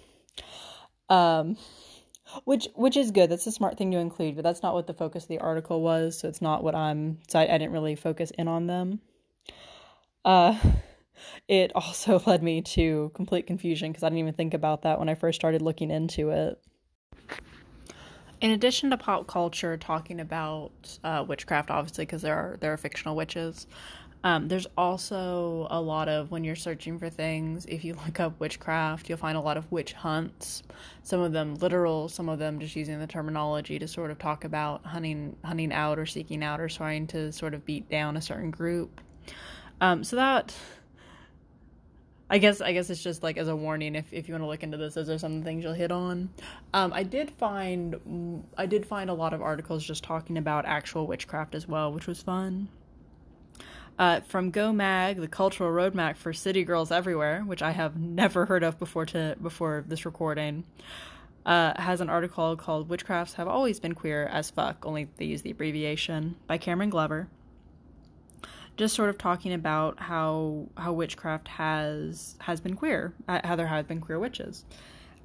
Um, 1.07 1.57
which 2.45 2.67
which 2.73 2.97
is 2.97 3.11
good. 3.11 3.29
That's 3.29 3.45
a 3.45 3.51
smart 3.51 3.77
thing 3.77 3.91
to 3.91 3.99
include, 3.99 4.35
but 4.35 4.43
that's 4.43 4.63
not 4.63 4.73
what 4.73 4.87
the 4.87 4.93
focus 4.93 5.23
of 5.23 5.29
the 5.29 5.39
article 5.39 5.81
was. 5.81 6.17
So 6.17 6.27
it's 6.27 6.41
not 6.41 6.63
what 6.63 6.73
I'm. 6.73 7.19
So 7.27 7.39
I, 7.39 7.43
I 7.43 7.57
didn't 7.59 7.73
really 7.73 7.95
focus 7.95 8.31
in 8.31 8.47
on 8.47 8.65
them. 8.65 8.99
Uh, 10.23 10.57
it 11.47 11.71
also 11.75 12.21
led 12.25 12.43
me 12.43 12.61
to 12.61 13.11
complete 13.13 13.47
confusion 13.47 13.91
because 13.91 14.03
I 14.03 14.09
didn't 14.09 14.19
even 14.19 14.33
think 14.33 14.53
about 14.53 14.83
that 14.83 14.99
when 14.99 15.09
I 15.09 15.15
first 15.15 15.39
started 15.39 15.61
looking 15.61 15.91
into 15.91 16.29
it. 16.29 16.61
In 18.41 18.51
addition 18.51 18.89
to 18.89 18.97
pop 18.97 19.27
culture 19.27 19.77
talking 19.77 20.19
about 20.19 20.99
uh, 21.03 21.23
witchcraft, 21.27 21.71
obviously, 21.71 22.05
because 22.05 22.21
there 22.21 22.35
are 22.35 22.57
there 22.59 22.73
are 22.73 22.77
fictional 22.77 23.15
witches, 23.15 23.65
um, 24.25 24.47
there's 24.47 24.65
also 24.75 25.67
a 25.69 25.79
lot 25.79 26.09
of 26.09 26.31
when 26.31 26.43
you're 26.43 26.55
searching 26.55 26.97
for 26.97 27.11
things. 27.11 27.67
If 27.67 27.85
you 27.85 27.93
look 28.05 28.19
up 28.19 28.39
witchcraft, 28.39 29.07
you'll 29.07 29.19
find 29.19 29.37
a 29.37 29.41
lot 29.41 29.55
of 29.55 29.71
witch 29.71 29.93
hunts. 29.93 30.63
Some 31.03 31.21
of 31.21 31.31
them 31.31 31.55
literal, 31.55 32.09
some 32.09 32.27
of 32.27 32.39
them 32.39 32.59
just 32.59 32.75
using 32.75 32.99
the 32.99 33.05
terminology 33.05 33.77
to 33.77 33.87
sort 33.87 34.09
of 34.09 34.17
talk 34.17 34.43
about 34.43 34.83
hunting, 34.83 35.35
hunting 35.45 35.71
out 35.71 35.99
or 35.99 36.07
seeking 36.07 36.43
out 36.43 36.59
or 36.59 36.67
trying 36.67 37.05
to 37.07 37.31
sort 37.31 37.53
of 37.53 37.65
beat 37.65 37.87
down 37.87 38.17
a 38.17 38.21
certain 38.21 38.49
group. 38.49 38.99
Um, 39.79 40.03
so 40.03 40.15
that 40.15 40.55
I 42.29 42.39
guess 42.39 42.59
I 42.59 42.73
guess 42.73 42.89
it's 42.89 43.03
just 43.03 43.21
like 43.21 43.37
as 43.37 43.47
a 43.47 43.55
warning 43.55 43.95
if, 43.95 44.11
if 44.11 44.27
you 44.27 44.33
want 44.33 44.43
to 44.43 44.47
look 44.47 44.63
into 44.63 44.77
this, 44.77 44.95
those 44.95 45.09
are 45.09 45.17
some 45.19 45.43
things 45.43 45.63
you'll 45.63 45.73
hit 45.73 45.91
on. 45.91 46.29
Um, 46.73 46.91
I 46.91 47.03
did 47.03 47.29
find 47.31 48.43
I 48.57 48.65
did 48.65 48.85
find 48.85 49.09
a 49.09 49.13
lot 49.13 49.33
of 49.33 49.41
articles 49.41 49.83
just 49.83 50.03
talking 50.03 50.37
about 50.37 50.65
actual 50.65 51.05
witchcraft 51.05 51.53
as 51.53 51.67
well, 51.67 51.91
which 51.91 52.07
was 52.07 52.21
fun. 52.21 52.69
Uh, 53.97 54.19
from 54.21 54.51
Go 54.51 54.73
Mag, 54.73 55.17
the 55.17 55.27
cultural 55.27 55.71
roadmap 55.71 56.17
for 56.17 56.33
city 56.33 56.63
girls 56.63 56.91
everywhere, 56.91 57.41
which 57.41 57.61
I 57.61 57.71
have 57.71 57.95
never 57.95 58.45
heard 58.45 58.63
of 58.63 58.79
before 58.79 59.05
to 59.07 59.37
before 59.41 59.85
this 59.87 60.03
recording, 60.05 60.63
uh, 61.45 61.79
has 61.79 62.01
an 62.01 62.09
article 62.09 62.57
called 62.57 62.89
"Witchcrafts 62.89 63.35
Have 63.35 63.47
Always 63.47 63.79
Been 63.79 63.93
Queer 63.93 64.25
as 64.25 64.49
Fuck," 64.49 64.83
only 64.83 65.09
they 65.17 65.25
use 65.25 65.43
the 65.43 65.51
abbreviation 65.51 66.35
by 66.47 66.57
Cameron 66.57 66.89
Glover 66.89 67.27
just 68.77 68.95
sort 68.95 69.09
of 69.09 69.17
talking 69.17 69.53
about 69.53 69.99
how 69.99 70.67
how 70.77 70.93
witchcraft 70.93 71.47
has 71.47 72.35
has 72.39 72.59
been 72.59 72.75
queer, 72.75 73.13
uh, 73.27 73.41
how 73.43 73.55
there 73.55 73.67
have 73.67 73.87
been 73.87 74.01
queer 74.01 74.19
witches. 74.19 74.65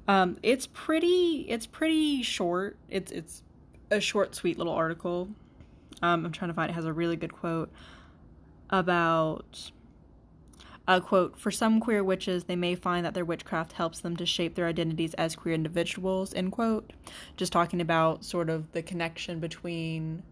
Um, 0.07 0.37
it's 0.41 0.67
pretty 0.67 1.45
it's 1.49 1.65
pretty 1.65 2.23
short. 2.23 2.77
It's 2.89 3.11
it's 3.11 3.43
a 3.89 3.99
short, 3.99 4.35
sweet 4.35 4.57
little 4.57 4.73
article. 4.73 5.29
Um, 6.01 6.25
I'm 6.25 6.31
trying 6.31 6.49
to 6.49 6.55
find 6.55 6.69
it 6.69 6.73
has 6.73 6.85
a 6.85 6.93
really 6.93 7.15
good 7.15 7.33
quote 7.33 7.71
about 8.69 9.71
a 10.87 10.99
quote 10.99 11.37
for 11.37 11.51
some 11.51 11.79
queer 11.79 12.03
witches 12.03 12.45
they 12.45 12.55
may 12.55 12.73
find 12.73 13.05
that 13.05 13.13
their 13.13 13.25
witchcraft 13.25 13.73
helps 13.73 13.99
them 13.99 14.15
to 14.17 14.25
shape 14.25 14.55
their 14.55 14.65
identities 14.65 15.13
as 15.13 15.35
queer 15.35 15.53
individuals 15.53 16.33
end 16.33 16.51
quote 16.51 16.91
just 17.37 17.53
talking 17.53 17.81
about 17.81 18.25
sort 18.25 18.49
of 18.49 18.71
the 18.71 18.81
connection 18.81 19.39
between 19.39 20.23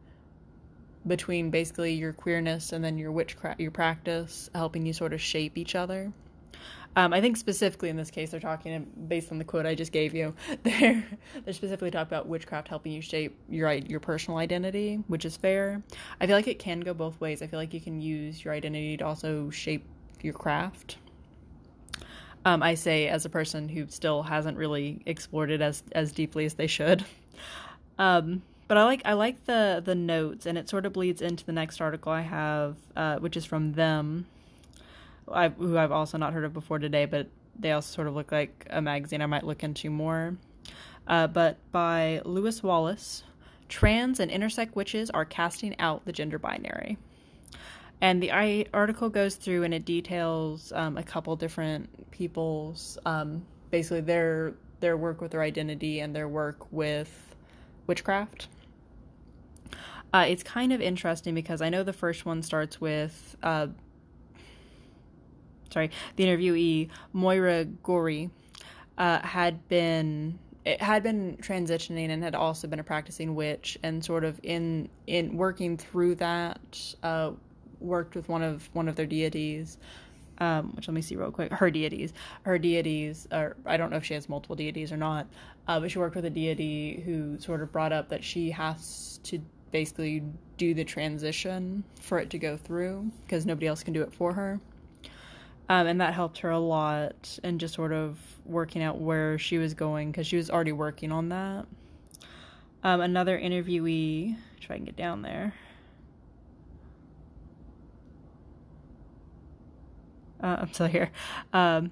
between 1.08 1.50
basically 1.50 1.94
your 1.94 2.13
queerness 2.13 2.74
and 2.74 2.84
then 2.84 2.98
your 2.98 3.12
witchcraft, 3.12 3.60
your 3.60 3.72
practice, 3.72 4.50
helping 4.53 4.86
you 4.86 4.94
sort 4.94 5.13
of 5.13 5.22
shape 5.22 5.58
each 5.58 5.75
other. 5.75 6.12
Um, 6.96 7.13
I 7.13 7.22
think 7.22 7.38
specifically 7.38 7.89
in 7.89 7.96
this 7.96 8.10
case, 8.10 8.32
they're 8.32 8.39
talking 8.39 8.86
based 9.08 9.32
on 9.32 9.38
the 9.38 9.44
quote 9.44 9.65
I 9.65 9.75
just 9.75 9.91
gave 9.91 10.13
you. 10.13 10.34
They're 10.63 11.06
they're 11.46 11.53
specifically 11.53 11.91
talking 11.91 12.08
about 12.08 12.27
witchcraft 12.27 12.68
helping 12.68 12.91
you 12.91 13.01
shape 13.01 13.38
your 13.48 13.72
your 13.72 14.00
personal 14.00 14.39
identity, 14.39 14.96
which 15.08 15.24
is 15.24 15.38
fair. 15.38 15.84
I 16.20 16.25
feel 16.25 16.36
like 16.36 16.48
it 16.48 16.58
can 16.58 16.79
go 16.79 16.94
both 16.94 17.20
ways. 17.22 17.41
I 17.41 17.48
feel 17.48 17.60
like 17.60 17.74
you 17.74 17.79
can 17.79 18.01
use 18.01 18.44
your 18.44 18.53
identity 18.53 18.98
to 18.98 19.06
also 19.06 19.50
shape 19.51 19.86
your 20.22 20.34
craft. 20.34 20.98
Um, 22.44 22.63
I 22.63 22.74
say 22.74 23.08
as 23.08 23.25
a 23.25 23.29
person 23.29 23.70
who 23.70 23.88
still 23.88 24.24
hasn't 24.24 24.58
really 24.58 25.01
explored 25.06 25.51
it 25.51 25.62
as 25.62 25.84
as 25.91 26.12
deeply 26.12 26.46
as 26.46 26.56
they 26.56 26.68
should. 26.68 27.06
Um, 28.00 28.44
but 28.70 28.78
I 28.78 28.84
like 28.84 29.02
I 29.04 29.14
like 29.14 29.46
the 29.46 29.82
the 29.84 29.96
notes, 29.96 30.46
and 30.46 30.58
it 30.58 30.70
sort 30.70 30.86
of 30.86 30.94
bleeds 30.94 31.24
into 31.24 31.44
the 31.44 31.52
next 31.52 31.82
article 31.82 32.12
I 32.12 32.22
have, 32.22 32.78
uh, 32.96 33.18
which 33.18 33.36
is 33.36 33.44
from 33.44 33.74
them, 33.74 34.28
I've, 35.28 35.56
who 35.56 35.76
I've 35.76 35.92
also 35.92 36.20
not 36.20 36.34
heard 36.34 36.46
of 36.46 36.54
before 36.54 36.78
today, 36.78 37.06
but 37.06 37.28
they 37.58 37.72
also 37.72 37.92
sort 37.92 38.08
of 38.08 38.14
look 38.14 38.32
like 38.32 38.68
a 38.70 38.80
magazine 38.80 39.24
I 39.24 39.26
might 39.26 39.44
look 39.44 39.64
into 39.64 39.90
more. 39.90 40.38
Uh, 41.08 41.26
but 41.26 41.58
by 41.72 42.22
Lewis 42.24 42.62
Wallace, 42.62 43.24
trans 43.70 44.20
and 44.20 44.30
intersex 44.30 44.76
witches 44.76 45.10
are 45.10 45.26
casting 45.26 45.78
out 45.80 46.06
the 46.06 46.12
gender 46.12 46.38
binary. 46.38 47.00
And 48.02 48.22
the 48.22 48.32
I, 48.32 48.66
article 48.72 49.10
goes 49.10 49.36
through 49.36 49.64
and 49.64 49.74
it 49.74 49.84
details 49.84 50.72
um, 50.74 50.96
a 50.96 51.04
couple 51.04 51.36
different 51.36 52.12
people's 52.12 53.00
um, 53.06 53.44
basically 53.72 54.02
their 54.02 54.54
their 54.80 54.96
work 54.96 55.22
with 55.22 55.32
their 55.32 55.42
identity 55.42 56.00
and 56.02 56.16
their 56.16 56.28
work 56.28 56.72
with 56.72 57.36
witchcraft. 57.88 58.48
Uh, 60.13 60.25
it's 60.28 60.44
kind 60.44 60.74
of 60.74 60.82
interesting 60.82 61.36
because 61.36 61.62
I 61.62 61.70
know 61.70 61.84
the 61.84 61.94
first 61.94 62.25
one 62.25 62.42
starts 62.42 62.82
with 62.82 63.36
uh, 63.44 63.68
sorry 65.72 65.92
the 66.16 66.25
interviewee 66.25 66.89
Moira 67.13 67.66
Gorey 67.66 68.30
uh, 68.98 69.20
had 69.20 69.68
been 69.68 70.39
it 70.66 70.82
had 70.82 71.04
been 71.04 71.38
transitioning 71.38 72.10
and 72.10 72.24
had 72.24 72.36
also 72.36 72.68
been 72.68 72.80
a 72.80 72.84
practicing 72.84 73.36
witch 73.36 73.78
and 73.84 74.04
sort 74.04 74.24
of 74.24 74.39
in 74.44 74.89
in 75.08 75.38
working 75.38 75.78
through 75.78 76.16
that 76.16 76.96
uh, 77.04 77.32
worked 77.80 78.16
with 78.16 78.28
one 78.28 78.44
of 78.44 78.70
one 78.74 78.88
of 78.88 78.96
their 78.96 79.06
deities, 79.06 79.78
um, 80.39 80.75
which 80.75 80.88
let 80.88 80.94
me 80.94 81.01
see 81.01 81.16
real 81.16 81.32
quick. 81.32 81.51
Her 81.51 81.72
deities, 81.72 82.13
her 82.44 82.60
deities, 82.60 83.28
or 83.32 83.56
I 83.66 83.78
don't 83.78 83.89
know 83.89 83.98
if 83.98 84.06
she 84.06 84.16
has 84.16 84.28
multiple 84.28 84.56
deities 84.56 84.92
or 84.92 84.98
not, 84.98 85.28
uh, 85.68 85.80
but 85.80 85.92
she 85.92 86.00
worked 86.00 86.16
with 86.16 86.25
a 86.25 86.30
deity 86.30 87.01
who 87.06 87.39
sort 87.39 87.62
of 87.62 87.72
brought 87.72 87.94
up 87.94 88.10
that 88.10 88.24
she 88.24 88.51
has 88.51 89.20
to 89.24 89.39
basically 89.72 90.24
do 90.58 90.74
the 90.74 90.84
transition 90.84 91.84
for 92.02 92.20
it 92.20 92.30
to 92.32 92.38
go 92.38 92.58
through 92.58 93.12
because 93.22 93.46
nobody 93.46 93.68
else 93.68 93.84
can 93.84 93.94
do 93.94 94.02
it 94.02 94.14
for 94.14 94.34
her. 94.34 94.60
Um, 95.70 95.86
and 95.86 96.02
that 96.02 96.14
helped 96.16 96.40
her 96.40 96.50
a 96.50 96.60
lot 96.60 97.38
and 97.44 97.60
just 97.60 97.76
sort 97.76 97.92
of 97.92 98.18
working 98.44 98.82
out 98.82 99.00
where 99.00 99.38
she 99.38 99.60
was 99.60 99.76
going 99.76 100.12
because 100.12 100.26
she 100.26 100.36
was 100.36 100.50
already 100.50 100.72
working 100.72 101.12
on 101.12 101.30
that. 101.30 101.68
Um, 102.84 103.02
another 103.02 103.38
interviewee, 103.38 104.36
if 104.62 104.72
I 104.72 104.76
can 104.76 104.86
get 104.86 104.96
down 104.96 105.22
there. 105.22 105.54
Uh, 110.42 110.58
I'm 110.62 110.74
still 110.74 110.88
here. 110.88 111.12
Um, 111.54 111.92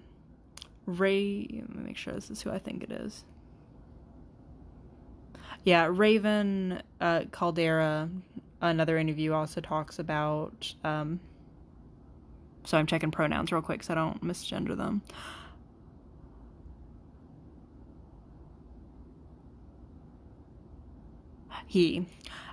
Ray, 0.85 1.47
let 1.67 1.75
me 1.75 1.83
make 1.83 1.97
sure 1.97 2.13
this 2.13 2.31
is 2.31 2.41
who 2.41 2.49
I 2.49 2.59
think 2.59 2.83
it 2.83 2.91
is. 2.91 3.25
Yeah, 5.67 5.89
Raven 5.91 6.81
uh, 7.01 7.23
Kaldera, 7.29 8.09
another 8.61 8.97
interview 8.97 9.33
also 9.33 9.59
talks 9.59 9.99
about. 9.99 10.73
Um, 10.85 11.19
so 12.63 12.77
I'm 12.77 12.85
checking 12.85 13.11
pronouns 13.11 13.51
real 13.51 13.61
quick 13.61 13.83
so 13.83 13.91
I 13.91 13.95
don't 13.95 14.23
misgender 14.23 14.77
them. 14.77 15.01
He, 21.65 22.05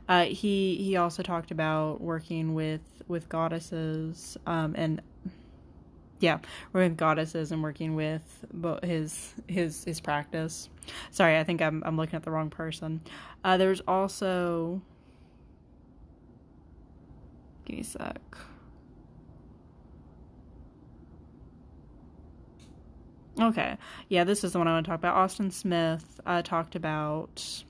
uh, 0.09 0.25
he 0.25 0.75
he 0.83 0.97
also 0.97 1.23
talked 1.23 1.53
about 1.53 2.01
working 2.01 2.53
with 2.53 2.81
with 3.07 3.29
goddesses 3.29 4.37
um, 4.45 4.75
and 4.77 5.01
yeah, 6.25 6.39
working 6.73 6.93
with 6.93 6.97
goddesses 6.97 7.53
and 7.53 7.63
working 7.63 7.95
with 7.95 8.23
his 8.83 9.35
his 9.47 9.85
his 9.85 10.01
practice. 10.01 10.71
Sorry, 11.11 11.39
I 11.39 11.45
think 11.45 11.61
I'm 11.61 11.83
I'm 11.85 11.99
looking 11.99 12.17
at 12.17 12.23
the 12.23 12.31
wrong 12.31 12.49
person. 12.49 13.03
Uh, 13.45 13.59
there's 13.59 13.83
also 13.87 14.81
give 17.67 17.77
me 17.77 17.83
a 17.83 17.85
sec. 17.85 18.21
Okay, 23.39 23.77
yeah, 24.09 24.25
this 24.25 24.45
is 24.45 24.53
the 24.53 24.59
one 24.59 24.67
I 24.69 24.73
want 24.73 24.87
to 24.87 24.91
talk 24.91 25.01
about. 25.01 25.17
Austin 25.17 25.51
Smith 25.51 26.21
uh, 26.25 26.41
talked 26.41 26.75
about. 26.75 27.65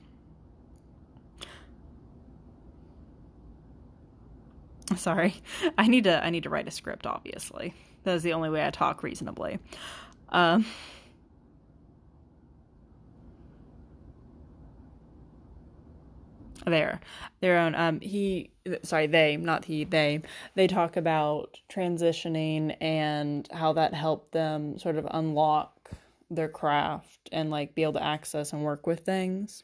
Sorry, 4.95 5.33
I 5.77 5.87
need 5.87 6.05
to 6.05 6.23
I 6.23 6.29
need 6.29 6.43
to 6.43 6.49
write 6.49 6.69
a 6.69 6.71
script. 6.71 7.05
Obviously, 7.05 7.73
that 8.05 8.15
is 8.15 8.23
the 8.23 8.33
only 8.33 8.49
way 8.49 8.65
I 8.65 8.69
talk 8.69 9.03
reasonably. 9.03 9.59
Um, 10.29 10.65
there, 16.65 16.99
their 17.41 17.59
own. 17.59 17.75
Um, 17.75 17.99
he, 17.99 18.51
sorry, 18.83 19.07
they, 19.07 19.37
not 19.37 19.65
he, 19.65 19.83
they. 19.83 20.21
They 20.55 20.67
talk 20.67 20.97
about 20.97 21.57
transitioning 21.69 22.75
and 22.81 23.47
how 23.51 23.73
that 23.73 23.93
helped 23.93 24.31
them 24.31 24.79
sort 24.79 24.97
of 24.97 25.07
unlock 25.11 25.91
their 26.29 26.49
craft 26.49 27.29
and 27.31 27.51
like 27.51 27.75
be 27.75 27.83
able 27.83 27.93
to 27.93 28.03
access 28.03 28.51
and 28.53 28.63
work 28.63 28.87
with 28.87 29.01
things. 29.01 29.63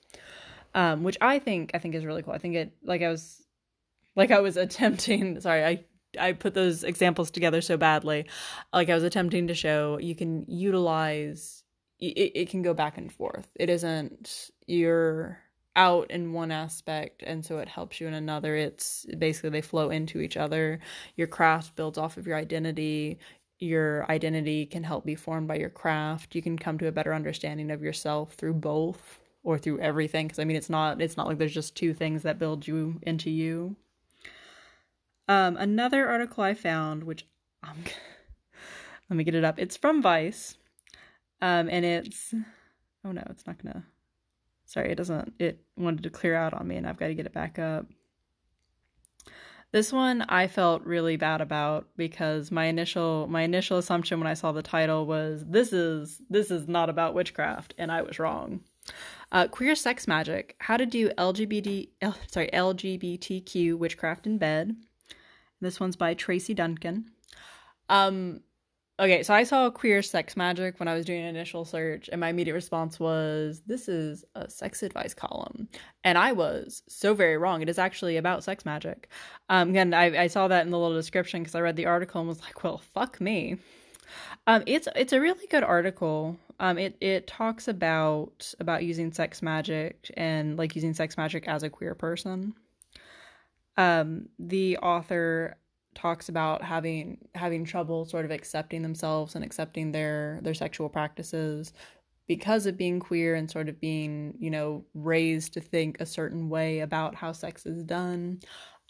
Um, 0.73 1.03
which 1.03 1.17
I 1.19 1.39
think 1.39 1.71
I 1.73 1.79
think 1.79 1.95
is 1.95 2.05
really 2.05 2.23
cool. 2.23 2.33
I 2.33 2.37
think 2.37 2.55
it 2.55 2.71
like 2.83 3.01
I 3.01 3.09
was 3.09 3.43
like 4.15 4.31
I 4.31 4.39
was 4.39 4.57
attempting. 4.57 5.39
Sorry, 5.41 5.65
I 5.65 5.83
I 6.19 6.33
put 6.33 6.53
those 6.53 6.83
examples 6.83 7.31
together 7.31 7.61
so 7.61 7.77
badly. 7.77 8.25
Like 8.73 8.89
I 8.89 8.95
was 8.95 9.03
attempting 9.03 9.47
to 9.47 9.53
show 9.53 9.97
you 9.99 10.15
can 10.15 10.45
utilize 10.47 11.63
it, 11.99 12.31
it 12.35 12.49
can 12.49 12.61
go 12.61 12.73
back 12.73 12.97
and 12.97 13.11
forth. 13.11 13.47
It 13.55 13.69
isn't 13.69 14.51
you're 14.67 15.39
out 15.75 16.11
in 16.11 16.33
one 16.33 16.51
aspect 16.51 17.23
and 17.25 17.45
so 17.45 17.59
it 17.59 17.67
helps 17.67 18.01
you 18.01 18.07
in 18.07 18.13
another. 18.13 18.55
It's 18.55 19.05
basically 19.17 19.51
they 19.51 19.61
flow 19.61 19.89
into 19.89 20.19
each 20.19 20.37
other. 20.37 20.79
Your 21.15 21.27
craft 21.27 21.75
builds 21.75 21.97
off 21.97 22.17
of 22.17 22.27
your 22.27 22.37
identity. 22.37 23.19
Your 23.59 24.09
identity 24.11 24.65
can 24.65 24.83
help 24.83 25.05
be 25.05 25.15
formed 25.15 25.47
by 25.47 25.55
your 25.55 25.69
craft. 25.69 26.35
You 26.35 26.41
can 26.41 26.57
come 26.57 26.77
to 26.79 26.87
a 26.87 26.91
better 26.91 27.13
understanding 27.13 27.71
of 27.71 27.81
yourself 27.81 28.33
through 28.33 28.55
both 28.55 29.19
or 29.43 29.57
through 29.57 29.79
everything 29.79 30.27
because 30.27 30.39
I 30.39 30.43
mean 30.43 30.57
it's 30.57 30.69
not 30.69 31.01
it's 31.01 31.17
not 31.17 31.27
like 31.27 31.37
there's 31.37 31.53
just 31.53 31.75
two 31.75 31.93
things 31.93 32.23
that 32.23 32.39
build 32.39 32.67
you 32.67 32.99
into 33.03 33.29
you. 33.29 33.75
Um, 35.31 35.55
another 35.55 36.09
article 36.09 36.43
I 36.43 36.53
found, 36.53 37.05
which 37.05 37.25
um, 37.63 37.77
let 39.09 39.15
me 39.15 39.23
get 39.23 39.33
it 39.33 39.45
up. 39.45 39.59
It's 39.59 39.77
from 39.77 40.01
Vice, 40.01 40.57
um, 41.41 41.69
and 41.69 41.85
it's 41.85 42.33
oh 43.05 43.13
no, 43.13 43.23
it's 43.29 43.47
not 43.47 43.63
gonna. 43.63 43.85
Sorry, 44.65 44.91
it 44.91 44.95
doesn't. 44.95 45.31
It 45.39 45.63
wanted 45.77 46.03
to 46.03 46.09
clear 46.09 46.35
out 46.35 46.53
on 46.53 46.67
me, 46.67 46.75
and 46.75 46.85
I've 46.85 46.97
got 46.97 47.07
to 47.07 47.15
get 47.15 47.25
it 47.25 47.31
back 47.31 47.59
up. 47.59 47.85
This 49.71 49.93
one 49.93 50.23
I 50.23 50.47
felt 50.47 50.83
really 50.83 51.15
bad 51.15 51.39
about 51.39 51.87
because 51.95 52.51
my 52.51 52.65
initial 52.65 53.25
my 53.27 53.43
initial 53.43 53.77
assumption 53.77 54.19
when 54.19 54.27
I 54.27 54.33
saw 54.33 54.51
the 54.51 54.61
title 54.61 55.05
was 55.05 55.45
this 55.47 55.71
is 55.71 56.21
this 56.29 56.51
is 56.51 56.67
not 56.67 56.89
about 56.89 57.13
witchcraft, 57.13 57.73
and 57.77 57.89
I 57.89 58.01
was 58.01 58.19
wrong. 58.19 58.65
Uh, 59.31 59.47
queer 59.47 59.75
sex 59.75 60.09
magic: 60.09 60.57
How 60.59 60.75
to 60.75 60.85
do 60.85 61.07
LGBT 61.11 61.87
sorry 62.27 62.49
LGBTQ 62.51 63.77
witchcraft 63.77 64.27
in 64.27 64.37
bed. 64.37 64.75
This 65.61 65.79
one's 65.79 65.95
by 65.95 66.15
Tracy 66.15 66.53
Duncan. 66.53 67.11
Um, 67.87 68.41
okay, 68.99 69.21
so 69.23 69.33
I 69.33 69.43
saw 69.43 69.69
queer 69.69 70.01
sex 70.01 70.35
magic 70.35 70.79
when 70.79 70.87
I 70.87 70.95
was 70.95 71.05
doing 71.05 71.21
an 71.21 71.35
initial 71.35 71.65
search, 71.65 72.09
and 72.11 72.19
my 72.19 72.29
immediate 72.29 72.55
response 72.55 72.99
was, 72.99 73.61
"This 73.67 73.87
is 73.87 74.25
a 74.35 74.49
sex 74.49 74.81
advice 74.81 75.13
column," 75.13 75.69
and 76.03 76.17
I 76.17 76.31
was 76.31 76.83
so 76.87 77.13
very 77.13 77.37
wrong. 77.37 77.61
It 77.61 77.69
is 77.69 77.77
actually 77.77 78.17
about 78.17 78.43
sex 78.43 78.65
magic. 78.65 79.09
Um, 79.49 79.69
again, 79.69 79.93
I, 79.93 80.23
I 80.23 80.27
saw 80.27 80.47
that 80.47 80.65
in 80.65 80.71
the 80.71 80.79
little 80.79 80.97
description 80.97 81.41
because 81.43 81.55
I 81.55 81.61
read 81.61 81.75
the 81.75 81.85
article 81.85 82.21
and 82.21 82.27
was 82.27 82.41
like, 82.41 82.63
"Well, 82.63 82.79
fuck 82.79 83.21
me." 83.21 83.57
Um, 84.47 84.63
it's 84.65 84.87
it's 84.95 85.13
a 85.13 85.21
really 85.21 85.47
good 85.47 85.63
article. 85.63 86.37
Um, 86.59 86.77
it 86.77 86.97
it 87.01 87.27
talks 87.27 87.67
about 87.67 88.53
about 88.59 88.83
using 88.83 89.11
sex 89.11 89.41
magic 89.41 90.11
and 90.17 90.57
like 90.57 90.75
using 90.75 90.93
sex 90.93 91.17
magic 91.17 91.47
as 91.47 91.63
a 91.63 91.69
queer 91.69 91.95
person 91.95 92.55
um, 93.81 94.29
the 94.37 94.77
author 94.77 95.57
talks 95.95 96.29
about 96.29 96.63
having 96.63 97.17
having 97.35 97.65
trouble 97.65 98.05
sort 98.05 98.25
of 98.25 98.31
accepting 98.31 98.81
themselves 98.81 99.35
and 99.35 99.43
accepting 99.43 99.91
their 99.91 100.39
their 100.41 100.53
sexual 100.53 100.87
practices 100.87 101.73
because 102.27 102.65
of 102.65 102.77
being 102.77 102.99
queer 102.99 103.35
and 103.35 103.51
sort 103.51 103.67
of 103.67 103.79
being 103.81 104.35
you 104.39 104.49
know 104.49 104.85
raised 104.93 105.53
to 105.53 105.59
think 105.59 105.99
a 105.99 106.05
certain 106.05 106.47
way 106.49 106.79
about 106.79 107.15
how 107.15 107.31
sex 107.31 107.65
is 107.65 107.83
done. 107.83 108.39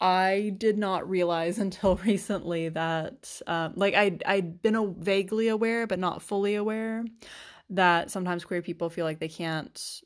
I 0.00 0.52
did 0.58 0.78
not 0.78 1.08
realize 1.08 1.58
until 1.66 1.96
recently 1.96 2.68
that 2.70 3.40
um, 3.46 3.72
like 3.76 3.94
i 3.94 4.18
I'd, 4.26 4.62
been 4.62 4.76
a, 4.76 4.86
vaguely 4.86 5.48
aware 5.48 5.86
but 5.86 5.98
not 5.98 6.22
fully 6.22 6.54
aware 6.56 7.04
that 7.70 8.10
sometimes 8.10 8.44
queer 8.44 8.62
people 8.62 8.90
feel 8.90 9.06
like 9.06 9.20
they 9.20 9.28
can't 9.28 10.02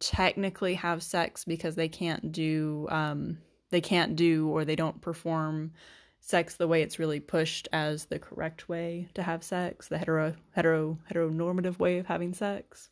technically 0.00 0.74
have 0.74 1.02
sex 1.02 1.44
because 1.44 1.76
they 1.76 1.88
can't 1.88 2.32
do 2.32 2.86
um, 2.90 3.38
they 3.76 3.80
can't 3.82 4.16
do 4.16 4.48
or 4.48 4.64
they 4.64 4.74
don't 4.74 5.02
perform 5.02 5.70
sex 6.18 6.54
the 6.54 6.66
way 6.66 6.80
it's 6.80 6.98
really 6.98 7.20
pushed 7.20 7.68
as 7.74 8.06
the 8.06 8.18
correct 8.18 8.70
way 8.70 9.06
to 9.12 9.22
have 9.22 9.44
sex, 9.44 9.88
the 9.88 9.98
hetero 9.98 10.34
hetero 10.52 10.96
heteronormative 11.12 11.78
way 11.78 11.98
of 11.98 12.06
having 12.06 12.32
sex, 12.32 12.88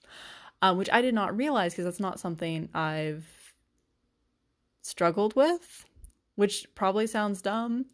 um, 0.61 0.77
which 0.77 0.91
I 0.93 1.01
did 1.01 1.15
not 1.15 1.35
realize 1.35 1.73
because 1.73 1.87
that's 1.87 2.01
not 2.01 2.21
something 2.21 2.69
I've 2.75 3.55
struggled 4.83 5.35
with, 5.35 5.87
which 6.35 6.67
probably 6.75 7.07
sounds 7.07 7.41
dumb. 7.41 7.87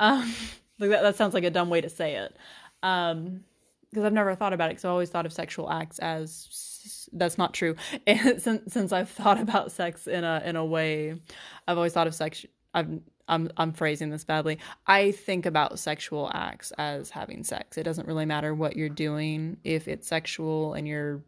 Um, 0.00 0.34
that, 0.80 0.88
that 0.88 1.14
sounds 1.14 1.34
like 1.34 1.44
a 1.44 1.50
dumb 1.50 1.70
way 1.70 1.80
to 1.80 1.88
say 1.88 2.16
it. 2.16 2.36
Um, 2.82 3.44
because 3.92 4.04
I've 4.04 4.12
never 4.12 4.34
thought 4.34 4.54
about 4.54 4.70
it 4.70 4.72
because 4.72 4.86
I 4.86 4.88
always 4.88 5.10
thought 5.10 5.26
of 5.26 5.32
sexual 5.32 5.70
acts 5.70 5.98
as 5.98 7.08
that's 7.12 7.36
not 7.36 7.52
true. 7.52 7.76
And 8.06 8.40
since 8.40 8.72
since 8.72 8.92
I've 8.92 9.10
thought 9.10 9.40
about 9.40 9.70
sex 9.70 10.06
in 10.06 10.24
a 10.24 10.42
in 10.44 10.56
a 10.56 10.64
way, 10.64 11.20
I've 11.68 11.76
always 11.76 11.92
thought 11.92 12.06
of 12.06 12.14
sex. 12.14 12.46
I've 12.74 13.00
I'm 13.28 13.50
I'm 13.56 13.72
phrasing 13.72 14.10
this 14.10 14.24
badly. 14.24 14.58
I 14.86 15.12
think 15.12 15.46
about 15.46 15.78
sexual 15.78 16.30
acts 16.32 16.72
as 16.78 17.10
having 17.10 17.44
sex. 17.44 17.76
It 17.76 17.82
doesn't 17.82 18.08
really 18.08 18.26
matter 18.26 18.54
what 18.54 18.76
you're 18.76 18.88
doing 18.88 19.58
if 19.62 19.88
it's 19.88 20.08
sexual 20.08 20.74
and 20.74 20.88
you're 20.88 21.20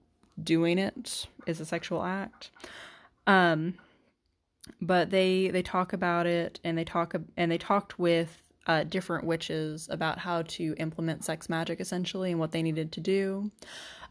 doing 0.42 0.78
it 0.78 1.26
is 1.47 1.61
a 1.61 1.66
sexual 1.66 2.02
act. 2.02 2.50
Um 3.26 3.75
but 4.80 5.11
they 5.11 5.49
they 5.49 5.62
talk 5.62 5.92
about 5.92 6.26
it 6.26 6.61
and 6.64 6.78
they 6.78 6.85
talk 6.85 7.14
and 7.37 7.52
they 7.52 7.59
talked 7.59 7.99
with 7.99 8.43
uh, 8.66 8.85
different 8.85 9.25
witches 9.25 9.88
about 9.90 10.18
how 10.18 10.42
to 10.42 10.75
implement 10.78 11.25
sex 11.25 11.49
magic 11.49 11.80
essentially 11.80 12.30
and 12.30 12.40
what 12.40 12.52
they 12.52 12.62
needed 12.62 12.92
to 12.92 13.00
do. 13.00 13.50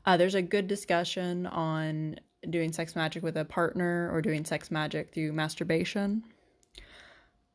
Uh, 0.05 0.17
there's 0.17 0.35
a 0.35 0.41
good 0.41 0.67
discussion 0.67 1.47
on 1.47 2.15
doing 2.49 2.71
sex 2.71 2.95
magic 2.95 3.23
with 3.23 3.37
a 3.37 3.45
partner 3.45 4.09
or 4.11 4.21
doing 4.21 4.43
sex 4.43 4.69
magic 4.69 5.13
through 5.13 5.31
masturbation. 5.31 6.23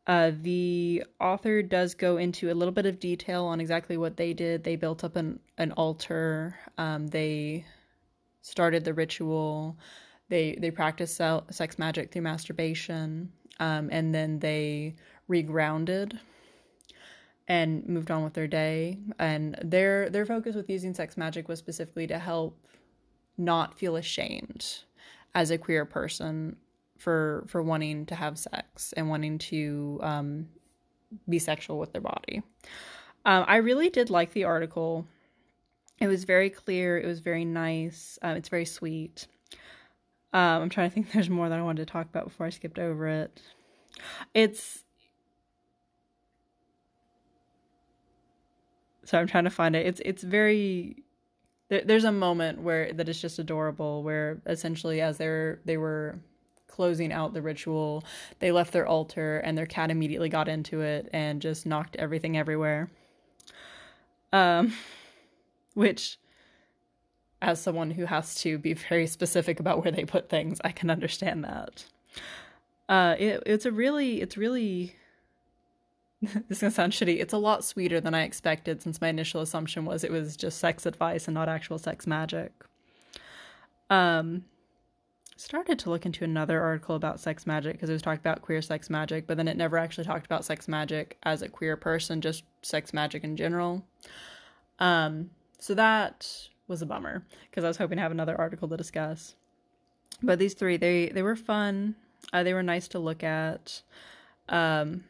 Uh, 0.06 0.32
the 0.40 1.04
author 1.20 1.62
does 1.62 1.94
go 1.94 2.16
into 2.16 2.50
a 2.50 2.54
little 2.54 2.72
bit 2.72 2.86
of 2.86 2.98
detail 2.98 3.44
on 3.44 3.60
exactly 3.60 3.98
what 3.98 4.16
they 4.16 4.32
did. 4.32 4.64
They 4.64 4.76
built 4.76 5.04
up 5.04 5.16
an, 5.16 5.38
an 5.58 5.72
altar. 5.72 6.58
Um, 6.78 7.08
they 7.08 7.66
started 8.40 8.84
the 8.84 8.94
ritual. 8.94 9.76
They 10.30 10.56
they 10.58 10.70
practiced 10.70 11.20
sex 11.50 11.78
magic 11.78 12.10
through 12.10 12.22
masturbation, 12.22 13.32
um, 13.60 13.90
and 13.92 14.14
then 14.14 14.38
they 14.38 14.94
regrounded 15.28 16.18
and 17.48 17.88
moved 17.88 18.10
on 18.10 18.22
with 18.22 18.34
their 18.34 18.46
day. 18.46 18.98
And 19.18 19.58
their 19.62 20.10
their 20.10 20.26
focus 20.26 20.54
with 20.54 20.70
using 20.70 20.94
sex 20.94 21.16
magic 21.16 21.48
was 21.48 21.58
specifically 21.58 22.06
to 22.06 22.18
help 22.18 22.56
not 23.36 23.78
feel 23.78 23.96
ashamed 23.96 24.84
as 25.34 25.50
a 25.50 25.58
queer 25.58 25.84
person 25.84 26.56
for 26.98 27.44
for 27.48 27.62
wanting 27.62 28.06
to 28.06 28.14
have 28.14 28.38
sex 28.38 28.92
and 28.92 29.08
wanting 29.08 29.38
to 29.38 29.98
um, 30.02 30.48
be 31.28 31.38
sexual 31.38 31.78
with 31.78 31.92
their 31.92 32.02
body. 32.02 32.42
Um, 33.24 33.44
I 33.48 33.56
really 33.56 33.88
did 33.88 34.10
like 34.10 34.32
the 34.32 34.44
article. 34.44 35.06
It 36.00 36.06
was 36.06 36.24
very 36.24 36.50
clear. 36.50 36.98
It 36.98 37.06
was 37.06 37.20
very 37.20 37.44
nice. 37.44 38.18
Um, 38.22 38.36
it's 38.36 38.48
very 38.48 38.64
sweet. 38.64 39.26
Um, 40.32 40.62
I'm 40.62 40.68
trying 40.68 40.90
to 40.90 40.94
think. 40.94 41.12
There's 41.12 41.30
more 41.30 41.48
that 41.48 41.58
I 41.58 41.62
wanted 41.62 41.86
to 41.86 41.92
talk 41.92 42.06
about 42.06 42.24
before 42.24 42.46
I 42.46 42.50
skipped 42.50 42.78
over 42.78 43.08
it. 43.08 43.40
It's 44.34 44.84
so 49.08 49.18
I'm 49.18 49.26
trying 49.26 49.44
to 49.44 49.50
find 49.50 49.74
it. 49.74 49.86
It's 49.86 50.02
it's 50.04 50.22
very 50.22 51.02
there's 51.70 52.04
a 52.04 52.12
moment 52.12 52.60
where 52.60 52.92
that 52.92 53.08
is 53.08 53.18
just 53.20 53.38
adorable 53.38 54.02
where 54.02 54.42
essentially 54.44 55.00
as 55.00 55.16
they're 55.16 55.60
they 55.64 55.78
were 55.78 56.18
closing 56.66 57.10
out 57.10 57.32
the 57.32 57.40
ritual, 57.40 58.04
they 58.38 58.52
left 58.52 58.70
their 58.72 58.86
altar 58.86 59.38
and 59.38 59.56
their 59.56 59.64
cat 59.64 59.90
immediately 59.90 60.28
got 60.28 60.46
into 60.46 60.82
it 60.82 61.08
and 61.14 61.40
just 61.40 61.64
knocked 61.64 61.96
everything 61.96 62.36
everywhere. 62.36 62.90
Um, 64.30 64.74
which, 65.74 66.18
as 67.40 67.62
someone 67.62 67.92
who 67.92 68.04
has 68.04 68.34
to 68.42 68.58
be 68.58 68.74
very 68.74 69.06
specific 69.06 69.58
about 69.58 69.82
where 69.82 69.90
they 69.90 70.04
put 70.04 70.28
things, 70.28 70.60
I 70.64 70.70
can 70.70 70.90
understand 70.90 71.44
that. 71.44 71.86
Uh, 72.90 73.16
it, 73.18 73.42
it's 73.46 73.64
a 73.64 73.72
really, 73.72 74.20
it's 74.20 74.36
really. 74.36 74.94
this 76.22 76.58
is 76.58 76.60
gonna 76.60 76.70
sound 76.70 76.92
shitty. 76.92 77.20
It's 77.20 77.32
a 77.32 77.38
lot 77.38 77.64
sweeter 77.64 78.00
than 78.00 78.14
I 78.14 78.22
expected, 78.22 78.82
since 78.82 79.00
my 79.00 79.08
initial 79.08 79.40
assumption 79.40 79.84
was 79.84 80.02
it 80.02 80.10
was 80.10 80.36
just 80.36 80.58
sex 80.58 80.86
advice 80.86 81.28
and 81.28 81.34
not 81.34 81.48
actual 81.48 81.78
sex 81.78 82.06
magic. 82.06 82.52
Um, 83.90 84.44
started 85.36 85.78
to 85.78 85.90
look 85.90 86.04
into 86.04 86.24
another 86.24 86.60
article 86.60 86.96
about 86.96 87.20
sex 87.20 87.46
magic 87.46 87.72
because 87.74 87.88
it 87.88 87.92
was 87.92 88.02
talking 88.02 88.20
about 88.20 88.42
queer 88.42 88.60
sex 88.60 88.90
magic, 88.90 89.26
but 89.28 89.36
then 89.36 89.46
it 89.46 89.56
never 89.56 89.78
actually 89.78 90.04
talked 90.04 90.26
about 90.26 90.44
sex 90.44 90.66
magic 90.66 91.16
as 91.22 91.42
a 91.42 91.48
queer 91.48 91.76
person, 91.76 92.20
just 92.20 92.42
sex 92.62 92.92
magic 92.92 93.22
in 93.22 93.36
general. 93.36 93.84
Um, 94.80 95.30
so 95.60 95.74
that 95.74 96.48
was 96.66 96.82
a 96.82 96.86
bummer 96.86 97.24
because 97.48 97.62
I 97.62 97.68
was 97.68 97.76
hoping 97.76 97.96
to 97.96 98.02
have 98.02 98.12
another 98.12 98.36
article 98.36 98.68
to 98.68 98.76
discuss. 98.76 99.36
But 100.20 100.40
these 100.40 100.54
three, 100.54 100.76
they 100.76 101.10
they 101.10 101.22
were 101.22 101.36
fun. 101.36 101.94
Uh, 102.32 102.42
they 102.42 102.54
were 102.54 102.62
nice 102.64 102.88
to 102.88 102.98
look 102.98 103.22
at. 103.22 103.82
Um, 104.48 105.04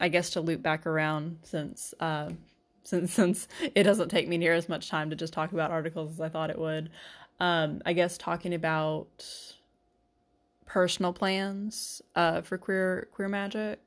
I 0.00 0.08
guess 0.08 0.30
to 0.30 0.40
loop 0.40 0.62
back 0.62 0.86
around 0.86 1.38
since 1.42 1.94
uh, 2.00 2.30
since 2.84 3.12
since 3.12 3.48
it 3.74 3.84
doesn't 3.84 4.08
take 4.08 4.28
me 4.28 4.38
near 4.38 4.54
as 4.54 4.68
much 4.68 4.88
time 4.88 5.10
to 5.10 5.16
just 5.16 5.32
talk 5.32 5.52
about 5.52 5.70
articles 5.70 6.12
as 6.12 6.20
I 6.20 6.28
thought 6.28 6.50
it 6.50 6.58
would. 6.58 6.90
Um, 7.40 7.82
I 7.84 7.92
guess 7.92 8.18
talking 8.18 8.54
about 8.54 9.24
personal 10.66 11.12
plans 11.12 12.02
uh, 12.14 12.42
for 12.42 12.58
queer 12.58 13.08
queer 13.12 13.28
magic. 13.28 13.80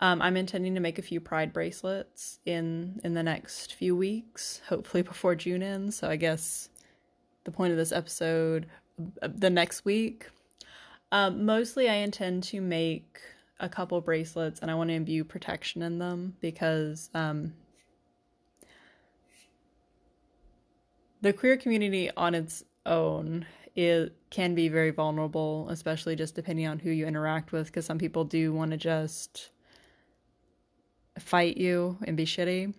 Um, 0.00 0.20
I'm 0.20 0.36
intending 0.36 0.74
to 0.74 0.80
make 0.80 0.98
a 0.98 1.02
few 1.02 1.20
pride 1.20 1.52
bracelets 1.52 2.40
in 2.44 3.00
in 3.04 3.14
the 3.14 3.22
next 3.22 3.74
few 3.74 3.96
weeks, 3.96 4.60
hopefully 4.68 5.02
before 5.12 5.34
June 5.34 5.62
ends. 5.62 5.96
So 5.96 6.08
I 6.08 6.16
guess 6.16 6.68
the 7.44 7.50
point 7.50 7.72
of 7.72 7.76
this 7.76 7.92
episode, 7.92 8.66
uh, 9.22 9.28
the 9.34 9.50
next 9.50 9.84
week. 9.84 10.28
Um, 11.12 11.44
mostly, 11.44 11.88
I 11.88 11.94
intend 11.94 12.42
to 12.44 12.60
make 12.60 13.20
a 13.60 13.68
couple 13.68 14.00
bracelets, 14.00 14.60
and 14.60 14.70
I 14.70 14.74
want 14.74 14.90
to 14.90 14.94
imbue 14.94 15.24
protection 15.24 15.82
in 15.82 15.98
them 15.98 16.36
because 16.40 17.10
um, 17.14 17.54
the 21.20 21.32
queer 21.32 21.56
community 21.56 22.10
on 22.16 22.34
its 22.34 22.64
own 22.84 23.46
it 23.74 24.14
can 24.30 24.54
be 24.54 24.68
very 24.68 24.90
vulnerable, 24.90 25.66
especially 25.68 26.14
just 26.14 26.34
depending 26.34 26.66
on 26.66 26.78
who 26.78 26.90
you 26.90 27.06
interact 27.06 27.50
with, 27.50 27.66
because 27.66 27.84
some 27.84 27.98
people 27.98 28.24
do 28.24 28.52
want 28.52 28.70
to 28.70 28.76
just 28.76 29.50
fight 31.18 31.56
you 31.56 31.98
and 32.04 32.16
be 32.16 32.24
shitty. 32.24 32.72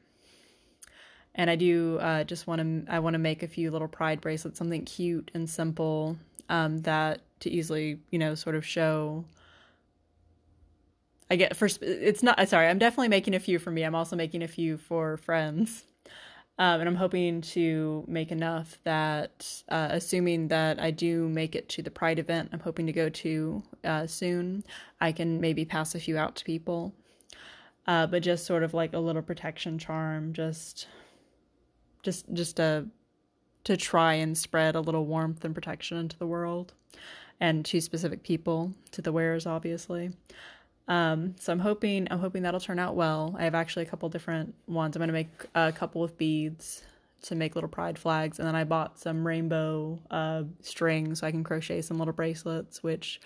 And 1.34 1.50
I 1.50 1.58
do 1.58 1.98
uh, 2.00 2.24
just 2.24 2.48
want 2.48 2.62
to 2.62 2.92
I 2.92 3.00
want 3.00 3.16
to 3.16 3.20
make 3.20 3.44
a 3.44 3.48
few 3.48 3.72
little 3.72 3.90
pride 3.90 4.22
bracelets, 4.22 4.58
something 4.58 4.86
cute 4.86 5.32
and 5.34 5.50
simple 5.50 6.18
um, 6.48 6.80
that 6.80 7.22
to 7.42 7.50
easily 7.50 8.00
you 8.10 8.20
know 8.20 8.36
sort 8.36 8.56
of 8.56 8.66
show. 8.66 9.26
I 11.30 11.36
get 11.36 11.56
first. 11.56 11.82
It's 11.82 12.22
not 12.22 12.48
sorry. 12.48 12.68
I'm 12.68 12.80
definitely 12.80 13.08
making 13.08 13.34
a 13.36 13.40
few 13.40 13.60
for 13.60 13.72
me. 13.72 13.84
I'm 13.84 13.96
also 13.96 14.16
making 14.16 14.44
a 14.44 14.48
few 14.48 14.78
for 14.78 15.18
friends. 15.18 15.84
Um, 16.58 16.80
and 16.80 16.88
I'm 16.88 16.96
hoping 16.96 17.42
to 17.42 18.06
make 18.08 18.32
enough 18.32 18.78
that, 18.86 19.64
uh, 19.68 19.90
assuming 19.92 20.48
that 20.48 20.80
I 20.80 20.90
do 20.90 21.28
make 21.28 21.54
it 21.54 21.68
to 21.70 21.82
the 21.82 21.92
Pride 21.92 22.18
event, 22.18 22.50
I'm 22.54 22.62
hoping 22.62 22.86
to 22.86 22.94
go 22.94 23.10
to 23.10 23.64
uh, 23.84 24.08
soon, 24.08 24.64
I 25.02 25.12
can 25.12 25.42
maybe 25.42 25.66
pass 25.66 25.96
a 25.96 26.00
few 26.00 26.18
out 26.18 26.38
to 26.38 26.46
people. 26.46 26.94
Uh, 27.88 28.08
but 28.08 28.24
just 28.24 28.46
sort 28.46 28.64
of 28.64 28.74
like 28.74 28.94
a 28.94 29.00
little 29.00 29.22
protection 29.22 29.78
charm, 29.78 30.32
just, 30.32 30.88
just, 32.04 32.32
just 32.34 32.58
a, 32.60 32.88
to 33.66 33.76
try 33.76 34.14
and 34.14 34.38
spread 34.38 34.76
a 34.76 34.82
little 34.82 35.06
warmth 35.06 35.44
and 35.44 35.54
protection 35.54 35.98
into 35.98 36.18
the 36.18 36.26
world, 36.26 36.74
and 37.42 37.66
to 37.66 37.82
specific 37.82 38.24
people, 38.24 38.74
to 38.92 39.02
the 39.02 39.12
wearers, 39.12 39.46
obviously. 39.46 40.12
Um, 40.88 41.36
so 41.40 41.52
I'm 41.52 41.60
hoping 41.60 42.08
I'm 42.12 42.20
hoping 42.20 42.44
that'll 42.44 42.60
turn 42.60 42.80
out 42.80 42.96
well. 42.96 43.36
I 43.38 43.44
have 43.44 43.56
actually 43.56 43.84
a 43.84 43.88
couple 43.88 44.08
different 44.10 44.54
ones. 44.68 44.96
I'm 44.96 45.02
gonna 45.02 45.14
make 45.14 45.30
a 45.56 45.72
couple 45.72 46.04
of 46.04 46.18
beads 46.18 46.84
to 47.24 47.36
make 47.36 47.56
little 47.56 47.70
pride 47.70 47.98
flags, 47.98 48.38
and 48.38 48.48
then 48.48 48.56
I 48.56 48.64
bought 48.64 49.00
some 49.00 49.26
rainbow 49.26 50.00
uh, 50.12 50.44
string 50.62 51.16
so 51.16 51.26
I 51.26 51.32
can 51.32 51.44
crochet 51.44 51.82
some 51.82 51.98
little 51.98 52.14
bracelets, 52.14 52.84
which 52.84 53.20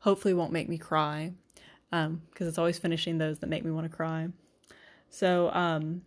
hopefully 0.00 0.32
won't 0.32 0.52
make 0.52 0.68
me 0.68 0.78
cry, 0.78 1.32
because 1.90 2.06
um, 2.06 2.22
it's 2.38 2.58
always 2.58 2.78
finishing 2.78 3.18
those 3.18 3.40
that 3.40 3.48
make 3.48 3.64
me 3.64 3.70
want 3.70 3.90
to 3.90 3.94
cry. 3.94 4.28
So 5.10 5.50
um, 5.52 6.02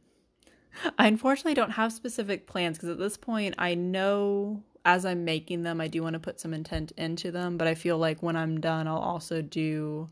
I 0.98 1.08
unfortunately 1.08 1.54
don't 1.54 1.72
have 1.72 1.94
specific 1.94 2.48
plans 2.48 2.78
because 2.78 2.90
at 2.90 2.98
this 2.98 3.18
point 3.18 3.56
I 3.58 3.76
know 3.76 4.64
as 4.84 5.06
I'm 5.06 5.24
making 5.26 5.64
them 5.64 5.80
I 5.80 5.88
do 5.88 6.04
want 6.04 6.14
to 6.14 6.20
put 6.20 6.40
some 6.40 6.54
intent 6.54 6.92
into 6.98 7.32
them, 7.32 7.58
but 7.58 7.68
I 7.68 7.76
feel 7.76 7.98
like 7.98 8.22
when 8.22 8.36
I'm 8.36 8.60
done 8.60 8.88
I'll 8.88 8.98
also 8.98 9.42
do 9.42 10.10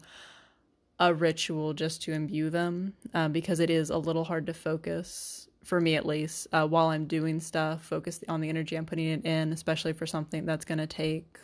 a 1.00 1.14
ritual 1.14 1.74
just 1.74 2.02
to 2.04 2.14
imbue 2.14 2.50
them 2.50 2.94
um, 3.14 3.32
because 3.32 3.60
it 3.60 3.70
is 3.70 3.90
a 3.90 3.98
little 3.98 4.24
hard 4.26 4.46
to 4.46 4.54
focus 4.54 5.48
for 5.64 5.82
me 5.82 5.96
at 5.96 6.06
least 6.06 6.48
uh, 6.54 6.68
while 6.68 6.88
i'm 6.88 7.06
doing 7.06 7.40
stuff 7.40 7.84
focus 7.84 8.24
on 8.30 8.42
the 8.42 8.50
energy 8.50 8.76
i'm 8.76 8.86
putting 8.86 9.08
it 9.08 9.26
in 9.26 9.52
especially 9.54 9.94
for 9.94 10.06
something 10.06 10.46
that's 10.46 10.66
going 10.66 10.78
to 10.78 10.88
take 10.88 11.38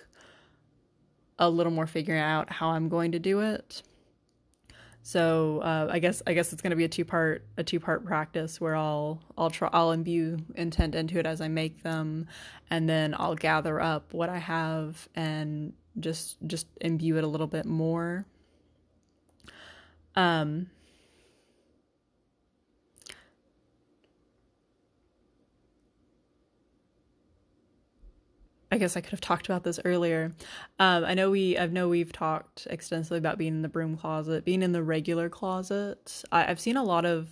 a 1.40 1.50
little 1.50 1.72
more 1.72 1.88
figuring 1.88 2.22
out 2.22 2.52
how 2.52 2.70
i'm 2.70 2.90
going 2.90 3.12
to 3.12 3.20
do 3.20 3.40
it 3.40 3.82
So 5.02 5.60
uh, 5.60 5.88
I 5.92 6.00
guess 6.00 6.22
I 6.28 6.34
guess 6.34 6.52
it's 6.54 6.62
going 6.62 6.72
to 6.72 6.76
be 6.76 6.84
a 6.84 6.90
two 6.90 7.06
part 7.06 7.46
a 7.58 7.64
two 7.64 7.80
part 7.80 8.06
practice 8.06 8.60
where 8.60 8.76
I'll 8.76 9.22
I'll 9.38 9.50
try 9.50 9.70
I'll 9.72 9.92
imbue 9.92 10.38
intent 10.56 10.94
into 10.96 11.20
it 11.20 11.26
as 11.26 11.42
I 11.42 11.48
make 11.48 11.84
them, 11.84 12.28
and 12.70 12.88
then 12.88 13.16
I'll 13.18 13.36
gather 13.36 13.80
up 13.80 14.14
what 14.14 14.30
I 14.30 14.38
have 14.38 15.08
and 15.16 15.74
just 16.00 16.38
just 16.48 16.68
imbue 16.82 17.18
it 17.18 17.24
a 17.24 17.28
little 17.28 17.48
bit 17.48 17.66
more. 17.66 18.26
Um, 20.20 20.68
I 28.70 28.78
guess 28.78 28.98
I 28.98 29.02
could 29.02 29.12
have 29.12 29.22
talked 29.22 29.46
about 29.46 29.64
this 29.64 29.80
earlier. 29.86 30.34
Um, 30.78 31.06
I 31.06 31.14
know 31.14 31.32
we, 31.32 31.58
I 31.58 31.68
know 31.68 31.88
we've 31.88 32.12
talked 32.12 32.68
extensively 32.70 33.18
about 33.18 33.38
being 33.38 33.54
in 33.54 33.62
the 33.62 33.70
broom 33.70 33.96
closet, 33.96 34.44
being 34.44 34.62
in 34.62 34.74
the 34.74 34.84
regular 34.84 35.30
closet. 35.30 36.26
I, 36.34 36.44
have 36.44 36.60
seen 36.60 36.76
a 36.76 36.84
lot 36.84 37.06
of 37.06 37.30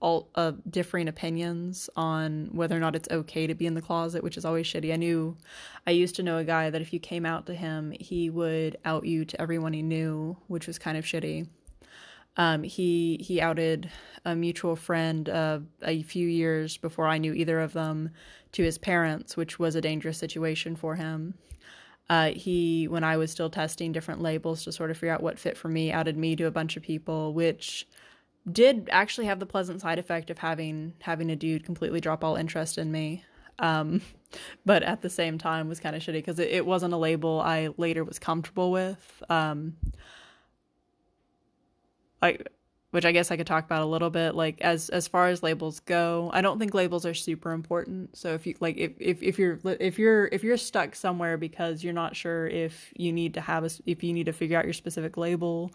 all 0.00 0.28
uh, 0.34 0.52
differing 0.68 1.08
opinions 1.08 1.88
on 1.96 2.50
whether 2.52 2.76
or 2.76 2.80
not 2.80 2.94
it's 2.94 3.08
okay 3.10 3.46
to 3.46 3.54
be 3.54 3.64
in 3.64 3.72
the 3.72 3.80
closet, 3.80 4.22
which 4.22 4.36
is 4.36 4.44
always 4.44 4.66
shitty. 4.66 4.92
I 4.92 4.96
knew, 4.96 5.38
I 5.86 5.92
used 5.92 6.16
to 6.16 6.22
know 6.22 6.36
a 6.36 6.44
guy 6.44 6.68
that 6.68 6.82
if 6.82 6.92
you 6.92 7.00
came 7.00 7.24
out 7.24 7.46
to 7.46 7.54
him, 7.54 7.94
he 7.98 8.28
would 8.28 8.76
out 8.84 9.06
you 9.06 9.24
to 9.24 9.40
everyone 9.40 9.72
he 9.72 9.80
knew, 9.80 10.36
which 10.48 10.66
was 10.66 10.78
kind 10.78 10.98
of 10.98 11.06
shitty. 11.06 11.46
Um, 12.36 12.62
he 12.62 13.18
he 13.20 13.40
outed 13.40 13.90
a 14.24 14.36
mutual 14.36 14.76
friend 14.76 15.28
uh, 15.28 15.60
a 15.82 16.02
few 16.02 16.28
years 16.28 16.76
before 16.76 17.06
I 17.06 17.18
knew 17.18 17.32
either 17.32 17.60
of 17.60 17.72
them 17.72 18.10
to 18.52 18.62
his 18.62 18.76
parents, 18.78 19.36
which 19.36 19.58
was 19.58 19.74
a 19.74 19.80
dangerous 19.80 20.18
situation 20.18 20.76
for 20.76 20.96
him. 20.96 21.34
Uh, 22.08 22.30
he, 22.30 22.86
when 22.86 23.02
I 23.02 23.16
was 23.16 23.32
still 23.32 23.50
testing 23.50 23.90
different 23.90 24.22
labels 24.22 24.64
to 24.64 24.72
sort 24.72 24.90
of 24.90 24.96
figure 24.96 25.12
out 25.12 25.22
what 25.22 25.38
fit 25.38 25.56
for 25.56 25.68
me, 25.68 25.90
outed 25.90 26.16
me 26.16 26.36
to 26.36 26.44
a 26.44 26.52
bunch 26.52 26.76
of 26.76 26.82
people, 26.82 27.34
which 27.34 27.86
did 28.50 28.88
actually 28.92 29.26
have 29.26 29.40
the 29.40 29.46
pleasant 29.46 29.80
side 29.80 29.98
effect 29.98 30.30
of 30.30 30.38
having 30.38 30.92
having 31.00 31.30
a 31.30 31.36
dude 31.36 31.64
completely 31.64 32.00
drop 32.00 32.22
all 32.22 32.36
interest 32.36 32.78
in 32.78 32.92
me. 32.92 33.24
Um, 33.58 34.02
but 34.64 34.82
at 34.82 35.02
the 35.02 35.10
same 35.10 35.38
time 35.38 35.68
was 35.68 35.80
kind 35.80 35.96
of 35.96 36.02
shitty 36.02 36.14
because 36.14 36.38
it, 36.38 36.50
it, 36.50 36.66
wasn't 36.66 36.94
a 36.94 36.96
label 36.96 37.40
I 37.40 37.70
later 37.76 38.04
was 38.04 38.18
comfortable 38.18 38.70
with. 38.70 39.22
Um, 39.28 39.76
I 42.22 42.38
which 42.92 43.04
I 43.04 43.12
guess 43.12 43.30
I 43.30 43.36
could 43.36 43.46
talk 43.46 43.64
about 43.64 43.82
a 43.82 43.86
little 43.86 44.10
bit. 44.10 44.34
Like 44.34 44.60
as 44.62 44.88
as 44.88 45.06
far 45.06 45.28
as 45.28 45.42
labels 45.42 45.80
go, 45.80 46.30
I 46.32 46.40
don't 46.40 46.58
think 46.58 46.72
labels 46.72 47.04
are 47.04 47.14
super 47.14 47.52
important. 47.52 48.16
So 48.16 48.32
if 48.32 48.46
you 48.46 48.54
like 48.60 48.78
if 48.78 48.92
if, 48.98 49.22
if 49.22 49.38
you're 49.38 49.58
if 49.64 49.98
you're 49.98 50.26
if 50.28 50.42
you're 50.42 50.56
stuck 50.56 50.94
somewhere 50.94 51.36
because 51.36 51.84
you're 51.84 51.92
not 51.92 52.16
sure 52.16 52.46
if 52.46 52.92
you 52.96 53.12
need 53.12 53.34
to 53.34 53.40
have 53.40 53.64
a 53.64 53.70
if 53.84 54.02
you 54.02 54.12
need 54.12 54.26
to 54.26 54.32
figure 54.32 54.58
out 54.58 54.64
your 54.64 54.72
specific 54.72 55.16
label 55.16 55.72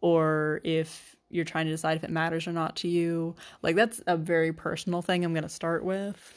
or 0.00 0.60
if 0.62 1.16
you're 1.28 1.44
trying 1.44 1.66
to 1.66 1.72
decide 1.72 1.96
if 1.96 2.04
it 2.04 2.10
matters 2.10 2.46
or 2.46 2.52
not 2.52 2.76
to 2.76 2.88
you, 2.88 3.34
like 3.62 3.76
that's 3.76 4.00
a 4.06 4.16
very 4.16 4.52
personal 4.52 5.02
thing 5.02 5.24
I'm 5.24 5.32
going 5.32 5.42
to 5.42 5.48
start 5.48 5.84
with. 5.84 6.34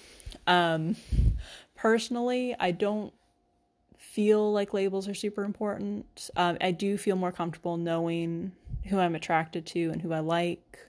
Um 0.48 0.96
personally, 1.76 2.56
I 2.60 2.72
don't 2.72 3.13
feel 3.98 4.52
like 4.52 4.74
labels 4.74 5.08
are 5.08 5.13
super 5.13 5.44
important. 5.44 6.30
Um, 6.36 6.58
I 6.62 6.72
do 6.72 6.98
feel 6.98 7.16
more 7.16 7.32
comfortable 7.32 7.78
knowing 7.78 8.52
who 8.86 9.00
I'm 9.00 9.15
attracted 9.15 9.65
to 9.67 9.89
and 9.91 10.02
who 10.02 10.13
I 10.13 10.19
like. 10.19 10.80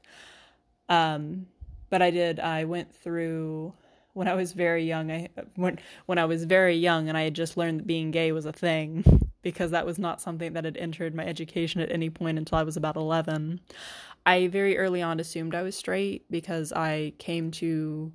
Um, 0.89 1.47
but 1.91 2.03
I 2.03 2.11
did. 2.11 2.41
I 2.41 2.65
went 2.65 2.95
through 2.95 3.73
when 4.13 4.29
I 4.29 4.35
was 4.35 4.53
very 4.53 4.85
young. 4.85 5.11
I 5.11 5.29
when 5.57 5.79
when 6.07 6.19
I 6.19 6.25
was 6.25 6.45
very 6.45 6.77
young, 6.77 7.09
and 7.09 7.17
I 7.17 7.23
had 7.23 7.35
just 7.35 7.57
learned 7.57 7.81
that 7.81 7.87
being 7.87 8.11
gay 8.11 8.33
was 8.33 8.47
a 8.47 8.53
thing 8.53 9.05
because 9.43 9.71
that 9.71 9.87
was 9.87 9.99
not 9.99 10.21
something 10.21 10.53
that 10.55 10.65
had 10.65 10.77
entered 10.77 11.15
my 11.15 11.25
education 11.25 11.81
at 11.81 11.93
any 11.93 12.11
point 12.11 12.39
until 12.39 12.59
I 12.59 12.63
was 12.63 12.77
about 12.77 12.97
eleven. 12.97 13.61
I 14.27 14.47
very 14.47 14.79
early 14.79 15.03
on 15.03 15.21
assumed 15.21 15.55
I 15.55 15.63
was 15.63 15.77
straight 15.77 16.31
because 16.31 16.73
I 16.73 17.13
came 17.19 17.51
to 17.53 18.13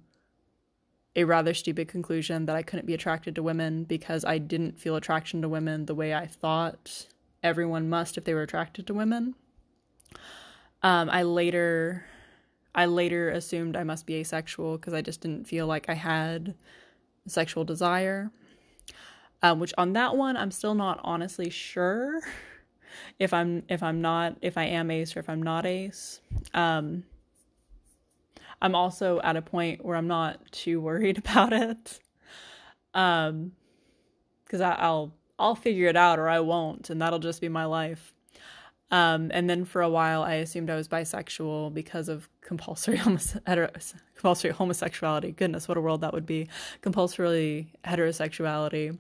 a 1.16 1.24
rather 1.24 1.54
stupid 1.54 1.88
conclusion 1.88 2.46
that 2.46 2.56
I 2.56 2.64
couldn't 2.64 2.86
be 2.86 2.94
attracted 2.94 3.36
to 3.36 3.44
women 3.44 3.84
because 3.84 4.24
I 4.26 4.38
didn't 4.38 4.80
feel 4.80 4.96
attraction 4.96 5.42
to 5.42 5.50
women 5.50 5.86
the 5.86 5.96
way 5.96 6.14
I 6.14 6.28
thought 6.28 7.08
everyone 7.44 7.90
must 7.90 8.18
if 8.18 8.26
they 8.26 8.34
were 8.34 8.44
attracted 8.44 8.88
to 8.88 8.94
women. 8.94 9.36
Um, 10.82 11.10
I 11.10 11.24
later, 11.24 12.06
I 12.74 12.86
later 12.86 13.30
assumed 13.30 13.76
I 13.76 13.84
must 13.84 14.06
be 14.06 14.16
asexual 14.16 14.78
because 14.78 14.94
I 14.94 15.02
just 15.02 15.22
didn't 15.22 15.48
feel 15.48 15.68
like 15.68 15.90
I 15.90 15.94
had 15.94 16.56
sexual 17.28 17.64
desire. 17.64 18.32
Um, 19.42 19.60
which 19.60 19.74
on 19.78 19.94
that 19.94 20.16
one, 20.16 20.36
I'm 20.36 20.52
still 20.52 20.76
not 20.76 21.00
honestly 21.04 21.50
sure 21.50 22.20
if 23.20 23.34
I'm 23.34 23.64
if 23.70 23.82
I'm 23.82 24.02
not 24.02 24.38
if 24.42 24.58
I 24.58 24.66
am 24.66 24.92
ace 24.92 25.16
or 25.16 25.20
if 25.20 25.30
I'm 25.30 25.42
not 25.42 25.66
ace. 25.66 26.22
Um, 26.54 27.04
I'm 28.62 28.76
also 28.76 29.22
at 29.22 29.38
a 29.38 29.42
point 29.42 29.86
where 29.86 29.96
I'm 29.96 30.08
not 30.08 30.52
too 30.52 30.82
worried 30.82 31.18
about 31.26 31.54
it. 31.54 32.00
Um, 32.94 33.54
because 34.44 34.62
I'll 34.62 35.14
I'll 35.38 35.56
figure 35.56 35.88
it 35.88 35.96
out 35.96 36.20
or 36.20 36.28
I 36.28 36.40
won't, 36.40 36.90
and 36.90 37.02
that'll 37.02 37.20
just 37.20 37.40
be 37.40 37.50
my 37.50 37.66
life. 37.66 38.14
Um, 38.92 39.30
and 39.34 39.50
then 39.50 39.66
for 39.66 39.82
a 39.82 39.90
while, 39.90 40.24
I 40.24 40.36
assumed 40.36 40.70
I 40.70 40.76
was 40.76 40.88
bisexual 40.88 41.74
because 41.74 42.10
of 42.10 42.28
compulsory, 42.42 42.98
homose- 43.00 43.94
compulsory 44.16 44.52
homosexuality. 44.52 45.32
Goodness, 45.32 45.68
what 45.68 45.78
a 45.78 45.82
world 45.82 46.02
that 46.02 46.14
would 46.14 46.26
be! 46.26 46.48
Compulsory 46.82 47.72
heterosexuality, 47.86 48.98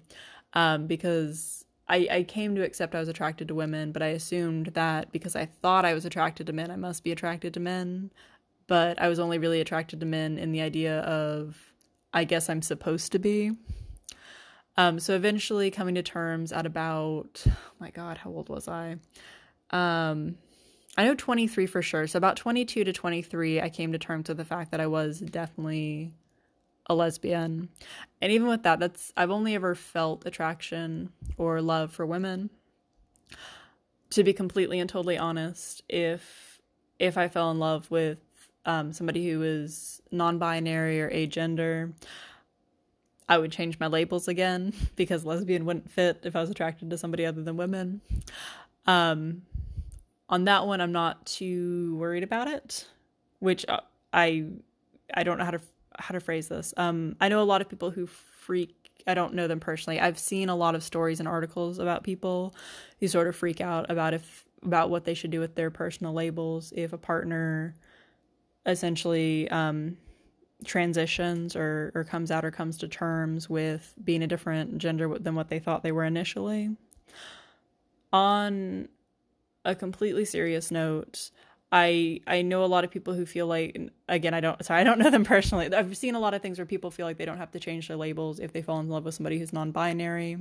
um, 0.53 0.85
because 0.85 1.65
I, 1.87 2.07
I 2.11 2.23
came 2.23 2.53
to 2.55 2.61
accept 2.61 2.93
I 2.93 2.99
was 2.99 3.09
attracted 3.09 3.47
to 3.47 3.55
women, 3.55 3.91
but 3.91 4.03
I 4.03 4.07
assumed 4.07 4.67
that 4.67 5.11
because 5.11 5.35
I 5.35 5.45
thought 5.45 5.85
I 5.85 5.95
was 5.95 6.05
attracted 6.05 6.45
to 6.47 6.53
men, 6.53 6.69
I 6.69 6.75
must 6.75 7.03
be 7.03 7.11
attracted 7.11 7.53
to 7.55 7.59
men. 7.59 8.11
But 8.67 9.01
I 9.01 9.07
was 9.07 9.17
only 9.17 9.39
really 9.39 9.59
attracted 9.61 9.99
to 9.99 10.05
men 10.05 10.37
in 10.37 10.51
the 10.51 10.61
idea 10.61 10.99
of, 10.99 11.57
I 12.13 12.23
guess 12.23 12.49
I'm 12.49 12.61
supposed 12.61 13.11
to 13.13 13.19
be. 13.19 13.53
Um, 14.77 14.99
so 14.99 15.15
eventually 15.15 15.71
coming 15.71 15.95
to 15.95 16.03
terms 16.03 16.51
at 16.51 16.67
about, 16.67 17.43
oh 17.47 17.53
my 17.79 17.89
God, 17.89 18.19
how 18.19 18.29
old 18.29 18.47
was 18.47 18.67
I? 18.67 18.97
Um, 19.71 20.35
I 20.97 21.05
know 21.05 21.15
23 21.15 21.65
for 21.65 21.81
sure. 21.81 22.07
So 22.07 22.17
about 22.17 22.35
22 22.35 22.83
to 22.83 22.91
23, 22.91 23.61
I 23.61 23.69
came 23.69 23.91
to 23.91 23.97
terms 23.97 24.27
with 24.27 24.37
the 24.37 24.45
fact 24.45 24.71
that 24.71 24.81
I 24.81 24.87
was 24.87 25.19
definitely 25.19 26.11
a 26.87 26.95
lesbian. 26.95 27.69
And 28.21 28.31
even 28.31 28.47
with 28.47 28.63
that, 28.63 28.79
that's 28.79 29.13
I've 29.15 29.31
only 29.31 29.55
ever 29.55 29.75
felt 29.75 30.25
attraction 30.25 31.11
or 31.37 31.61
love 31.61 31.91
for 31.91 32.05
women. 32.05 32.49
To 34.11 34.23
be 34.23 34.33
completely 34.33 34.79
and 34.79 34.89
totally 34.89 35.17
honest, 35.17 35.83
if 35.87 36.59
if 36.97 37.17
I 37.17 37.27
fell 37.27 37.51
in 37.51 37.59
love 37.59 37.89
with 37.91 38.17
um, 38.65 38.91
somebody 38.91 39.29
who 39.29 39.41
is 39.43 40.01
non-binary 40.11 40.99
or 41.01 41.09
agender, 41.09 41.93
I 43.29 43.37
would 43.37 43.51
change 43.51 43.79
my 43.79 43.87
labels 43.87 44.27
again 44.27 44.73
because 44.95 45.23
lesbian 45.23 45.65
wouldn't 45.65 45.91
fit 45.91 46.21
if 46.23 46.35
I 46.35 46.41
was 46.41 46.49
attracted 46.49 46.89
to 46.89 46.97
somebody 46.97 47.25
other 47.25 47.43
than 47.43 47.55
women. 47.55 48.01
Um, 48.85 49.43
on 50.29 50.45
that 50.45 50.67
one, 50.67 50.79
I'm 50.79 50.91
not 50.91 51.25
too 51.25 51.95
worried 51.97 52.23
about 52.23 52.47
it, 52.47 52.87
which 53.39 53.65
uh, 53.67 53.81
I 54.13 54.45
I 55.13 55.23
don't 55.23 55.39
know 55.39 55.45
how 55.45 55.51
to 55.51 55.61
how 55.97 56.13
to 56.13 56.19
phrase 56.19 56.47
this. 56.47 56.73
Um, 56.77 57.15
I 57.19 57.29
know 57.29 57.41
a 57.41 57.43
lot 57.43 57.61
of 57.61 57.69
people 57.69 57.91
who 57.91 58.05
freak. 58.05 58.75
I 59.07 59.15
don't 59.15 59.33
know 59.33 59.47
them 59.47 59.59
personally. 59.59 59.99
I've 59.99 60.19
seen 60.19 60.49
a 60.49 60.55
lot 60.55 60.75
of 60.75 60.83
stories 60.83 61.19
and 61.19 61.27
articles 61.27 61.79
about 61.79 62.03
people 62.03 62.53
who 62.99 63.07
sort 63.07 63.27
of 63.27 63.35
freak 63.35 63.59
out 63.59 63.89
about 63.89 64.13
if 64.13 64.45
about 64.63 64.89
what 64.89 65.05
they 65.05 65.13
should 65.13 65.31
do 65.31 65.39
with 65.39 65.55
their 65.55 65.71
personal 65.71 66.13
labels 66.13 66.73
if 66.75 66.91
a 66.91 66.97
partner 66.97 67.73
essentially 68.65 69.49
um, 69.51 69.97
transitions 70.65 71.55
or 71.55 71.91
or 71.95 72.03
comes 72.03 72.29
out 72.29 72.45
or 72.45 72.51
comes 72.51 72.77
to 72.77 72.87
terms 72.87 73.49
with 73.49 73.95
being 74.03 74.21
a 74.21 74.27
different 74.27 74.77
gender 74.77 75.17
than 75.17 75.33
what 75.33 75.49
they 75.49 75.59
thought 75.59 75.81
they 75.81 75.91
were 75.91 76.03
initially. 76.05 76.69
On 78.11 78.87
a 79.65 79.75
completely 79.75 80.25
serious 80.25 80.71
note, 80.71 81.31
I 81.71 82.21
I 82.25 82.41
know 82.41 82.63
a 82.63 82.67
lot 82.67 82.83
of 82.83 82.91
people 82.91 83.13
who 83.13 83.25
feel 83.25 83.47
like 83.47 83.79
again 84.07 84.33
I 84.33 84.39
don't 84.39 84.63
sorry 84.65 84.81
I 84.81 84.83
don't 84.83 84.99
know 84.99 85.09
them 85.09 85.23
personally. 85.23 85.73
I've 85.73 85.95
seen 85.97 86.15
a 86.15 86.19
lot 86.19 86.33
of 86.33 86.41
things 86.41 86.57
where 86.57 86.65
people 86.65 86.91
feel 86.91 87.05
like 87.05 87.17
they 87.17 87.25
don't 87.25 87.37
have 87.37 87.51
to 87.51 87.59
change 87.59 87.87
their 87.87 87.97
labels 87.97 88.39
if 88.39 88.53
they 88.53 88.61
fall 88.61 88.79
in 88.79 88.89
love 88.89 89.05
with 89.05 89.15
somebody 89.15 89.39
who's 89.39 89.53
non-binary. 89.53 90.37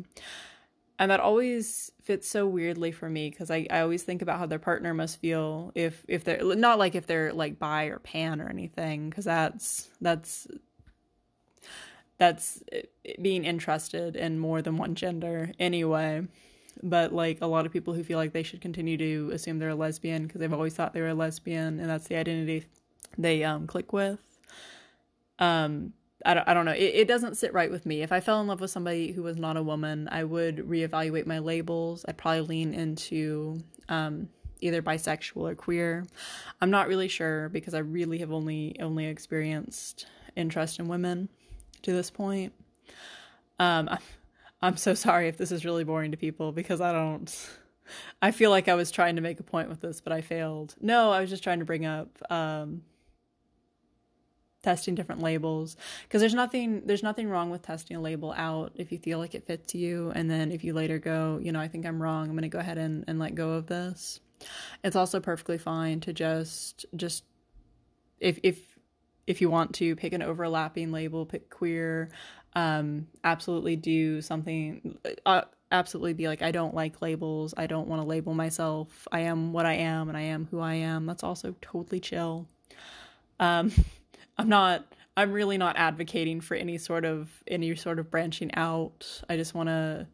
And 1.00 1.12
that 1.12 1.20
always 1.20 1.92
fits 2.02 2.28
so 2.28 2.44
weirdly 2.44 2.90
for 2.90 3.08
me 3.08 3.30
because 3.30 3.52
I, 3.52 3.68
I 3.70 3.82
always 3.82 4.02
think 4.02 4.20
about 4.20 4.40
how 4.40 4.46
their 4.46 4.58
partner 4.58 4.92
must 4.94 5.20
feel 5.20 5.70
if 5.76 6.04
if 6.08 6.24
they're 6.24 6.42
not 6.56 6.78
like 6.78 6.94
if 6.94 7.06
they're 7.06 7.32
like 7.32 7.58
bi 7.58 7.84
or 7.84 8.00
pan 8.00 8.40
or 8.40 8.48
anything 8.48 9.08
because 9.10 9.24
that's 9.24 9.88
that's 10.00 10.48
that's 12.16 12.62
eh, 12.72 12.82
being 13.22 13.44
interested 13.44 14.16
in 14.16 14.40
more 14.40 14.60
than 14.60 14.76
one 14.76 14.96
gender 14.96 15.52
anyway 15.60 16.26
but 16.82 17.12
like 17.12 17.38
a 17.40 17.46
lot 17.46 17.66
of 17.66 17.72
people 17.72 17.94
who 17.94 18.04
feel 18.04 18.18
like 18.18 18.32
they 18.32 18.42
should 18.42 18.60
continue 18.60 18.96
to 18.96 19.30
assume 19.32 19.58
they're 19.58 19.70
a 19.70 19.74
lesbian 19.74 20.26
because 20.26 20.40
they've 20.40 20.52
always 20.52 20.74
thought 20.74 20.92
they 20.92 21.00
were 21.00 21.08
a 21.08 21.14
lesbian 21.14 21.80
and 21.80 21.88
that's 21.88 22.08
the 22.08 22.16
identity 22.16 22.66
they 23.16 23.44
um 23.44 23.66
click 23.66 23.92
with 23.92 24.18
um 25.38 25.92
I 26.26 26.34
don't, 26.34 26.48
I 26.48 26.54
don't 26.54 26.64
know 26.64 26.72
it, 26.72 26.94
it 26.94 27.08
doesn't 27.08 27.36
sit 27.36 27.52
right 27.52 27.70
with 27.70 27.86
me 27.86 28.02
if 28.02 28.10
i 28.10 28.20
fell 28.20 28.40
in 28.40 28.48
love 28.48 28.60
with 28.60 28.70
somebody 28.70 29.12
who 29.12 29.22
was 29.22 29.36
not 29.36 29.56
a 29.56 29.62
woman 29.62 30.08
i 30.10 30.24
would 30.24 30.56
reevaluate 30.58 31.26
my 31.26 31.38
labels 31.38 32.04
i'd 32.08 32.18
probably 32.18 32.40
lean 32.42 32.74
into 32.74 33.62
um 33.88 34.28
either 34.60 34.82
bisexual 34.82 35.50
or 35.50 35.54
queer. 35.54 36.06
I'm 36.60 36.70
not 36.70 36.88
really 36.88 37.08
sure 37.08 37.48
because 37.48 37.74
I 37.74 37.78
really 37.78 38.18
have 38.18 38.32
only 38.32 38.76
only 38.80 39.06
experienced 39.06 40.06
interest 40.36 40.78
in 40.78 40.88
women 40.88 41.28
to 41.82 41.92
this 41.92 42.10
point. 42.10 42.52
Um, 43.58 43.88
I'm 44.60 44.76
so 44.76 44.94
sorry 44.94 45.28
if 45.28 45.36
this 45.36 45.52
is 45.52 45.64
really 45.64 45.84
boring 45.84 46.10
to 46.10 46.16
people 46.16 46.52
because 46.52 46.80
I 46.80 46.92
don't. 46.92 47.50
I 48.20 48.32
feel 48.32 48.50
like 48.50 48.68
I 48.68 48.74
was 48.74 48.90
trying 48.90 49.16
to 49.16 49.22
make 49.22 49.40
a 49.40 49.44
point 49.44 49.68
with 49.68 49.80
this, 49.80 50.00
but 50.00 50.12
I 50.12 50.20
failed. 50.20 50.74
No, 50.80 51.10
I 51.10 51.20
was 51.20 51.30
just 51.30 51.42
trying 51.42 51.60
to 51.60 51.64
bring 51.64 51.86
up 51.86 52.18
um, 52.30 52.82
testing 54.62 54.94
different 54.94 55.22
labels 55.22 55.76
because 56.02 56.20
there's 56.20 56.34
nothing 56.34 56.82
there's 56.84 57.02
nothing 57.02 57.28
wrong 57.28 57.48
with 57.48 57.62
testing 57.62 57.96
a 57.96 58.00
label 58.00 58.34
out 58.36 58.72
if 58.74 58.92
you 58.92 58.98
feel 58.98 59.18
like 59.18 59.34
it 59.34 59.46
fits 59.46 59.74
you, 59.74 60.12
and 60.14 60.30
then 60.30 60.52
if 60.52 60.64
you 60.64 60.74
later 60.74 60.98
go, 60.98 61.38
you 61.42 61.52
know, 61.52 61.60
I 61.60 61.68
think 61.68 61.86
I'm 61.86 62.02
wrong. 62.02 62.26
I'm 62.26 62.32
going 62.32 62.42
to 62.42 62.48
go 62.48 62.58
ahead 62.58 62.78
and, 62.78 63.04
and 63.06 63.18
let 63.18 63.34
go 63.34 63.52
of 63.52 63.66
this. 63.66 64.20
It's 64.84 64.96
also 64.96 65.20
perfectly 65.20 65.58
fine 65.58 66.00
to 66.00 66.12
just 66.12 66.84
just 66.96 67.24
if 68.20 68.38
if 68.42 68.78
if 69.26 69.42
you 69.42 69.50
want 69.50 69.74
to 69.74 69.94
pick 69.94 70.14
an 70.14 70.22
overlapping 70.22 70.90
label, 70.90 71.26
pick 71.26 71.50
queer, 71.50 72.08
um, 72.54 73.06
absolutely 73.24 73.76
do 73.76 74.20
something. 74.22 74.98
Uh, 75.24 75.42
absolutely 75.70 76.14
be 76.14 76.28
like, 76.28 76.42
I 76.42 76.50
don't 76.50 76.74
like 76.74 77.02
labels. 77.02 77.54
I 77.56 77.66
don't 77.66 77.88
want 77.88 78.02
to 78.02 78.08
label 78.08 78.34
myself. 78.34 79.06
I 79.12 79.20
am 79.20 79.52
what 79.52 79.66
I 79.66 79.74
am, 79.74 80.08
and 80.08 80.16
I 80.16 80.22
am 80.22 80.48
who 80.50 80.60
I 80.60 80.74
am. 80.74 81.06
That's 81.06 81.22
also 81.22 81.54
totally 81.60 82.00
chill. 82.00 82.46
Um, 83.40 83.72
I'm 84.38 84.48
not. 84.48 84.84
I'm 85.16 85.32
really 85.32 85.58
not 85.58 85.76
advocating 85.76 86.40
for 86.40 86.54
any 86.54 86.78
sort 86.78 87.04
of 87.04 87.28
any 87.46 87.74
sort 87.74 87.98
of 87.98 88.10
branching 88.10 88.54
out. 88.54 89.22
I 89.28 89.36
just 89.36 89.54
want 89.54 89.68
to. 89.68 90.06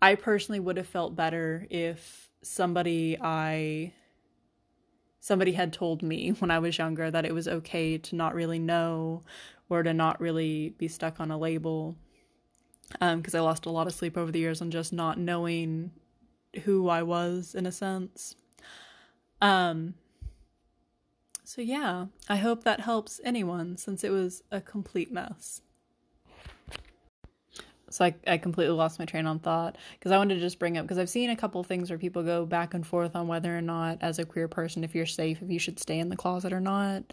I 0.00 0.14
personally 0.14 0.60
would 0.60 0.76
have 0.76 0.86
felt 0.86 1.16
better 1.16 1.66
if 1.70 2.28
somebody 2.42 3.16
I 3.20 3.92
somebody 5.20 5.52
had 5.52 5.72
told 5.72 6.02
me 6.02 6.30
when 6.38 6.50
I 6.50 6.58
was 6.58 6.76
younger 6.76 7.10
that 7.10 7.24
it 7.24 7.34
was 7.34 7.48
okay 7.48 7.98
to 7.98 8.14
not 8.14 8.34
really 8.34 8.58
know 8.58 9.22
or 9.68 9.82
to 9.82 9.94
not 9.94 10.20
really 10.20 10.74
be 10.78 10.88
stuck 10.88 11.20
on 11.20 11.30
a 11.30 11.38
label. 11.38 11.96
Because 13.00 13.34
um, 13.34 13.40
I 13.40 13.42
lost 13.42 13.66
a 13.66 13.70
lot 13.70 13.86
of 13.86 13.94
sleep 13.94 14.16
over 14.16 14.30
the 14.30 14.38
years 14.38 14.60
on 14.60 14.70
just 14.70 14.92
not 14.92 15.18
knowing 15.18 15.90
who 16.64 16.88
I 16.88 17.02
was 17.02 17.54
in 17.54 17.66
a 17.66 17.72
sense. 17.72 18.36
Um, 19.40 19.94
so, 21.44 21.60
yeah, 21.60 22.06
I 22.28 22.36
hope 22.36 22.64
that 22.64 22.80
helps 22.80 23.20
anyone 23.24 23.76
since 23.76 24.04
it 24.04 24.10
was 24.10 24.42
a 24.50 24.60
complete 24.60 25.12
mess. 25.12 25.60
So 27.94 28.04
I, 28.04 28.14
I 28.26 28.38
completely 28.38 28.74
lost 28.74 28.98
my 28.98 29.04
train 29.04 29.24
on 29.24 29.38
thought 29.38 29.76
because 29.92 30.10
I 30.10 30.18
wanted 30.18 30.34
to 30.34 30.40
just 30.40 30.58
bring 30.58 30.76
up 30.76 30.84
because 30.84 30.98
I've 30.98 31.08
seen 31.08 31.30
a 31.30 31.36
couple 31.36 31.62
things 31.62 31.90
where 31.90 31.98
people 31.98 32.24
go 32.24 32.44
back 32.44 32.74
and 32.74 32.84
forth 32.84 33.14
on 33.14 33.28
whether 33.28 33.56
or 33.56 33.60
not, 33.60 33.98
as 34.00 34.18
a 34.18 34.24
queer 34.24 34.48
person, 34.48 34.82
if 34.82 34.96
you're 34.96 35.06
safe, 35.06 35.40
if 35.40 35.48
you 35.48 35.60
should 35.60 35.78
stay 35.78 36.00
in 36.00 36.08
the 36.08 36.16
closet 36.16 36.52
or 36.52 36.58
not. 36.58 37.12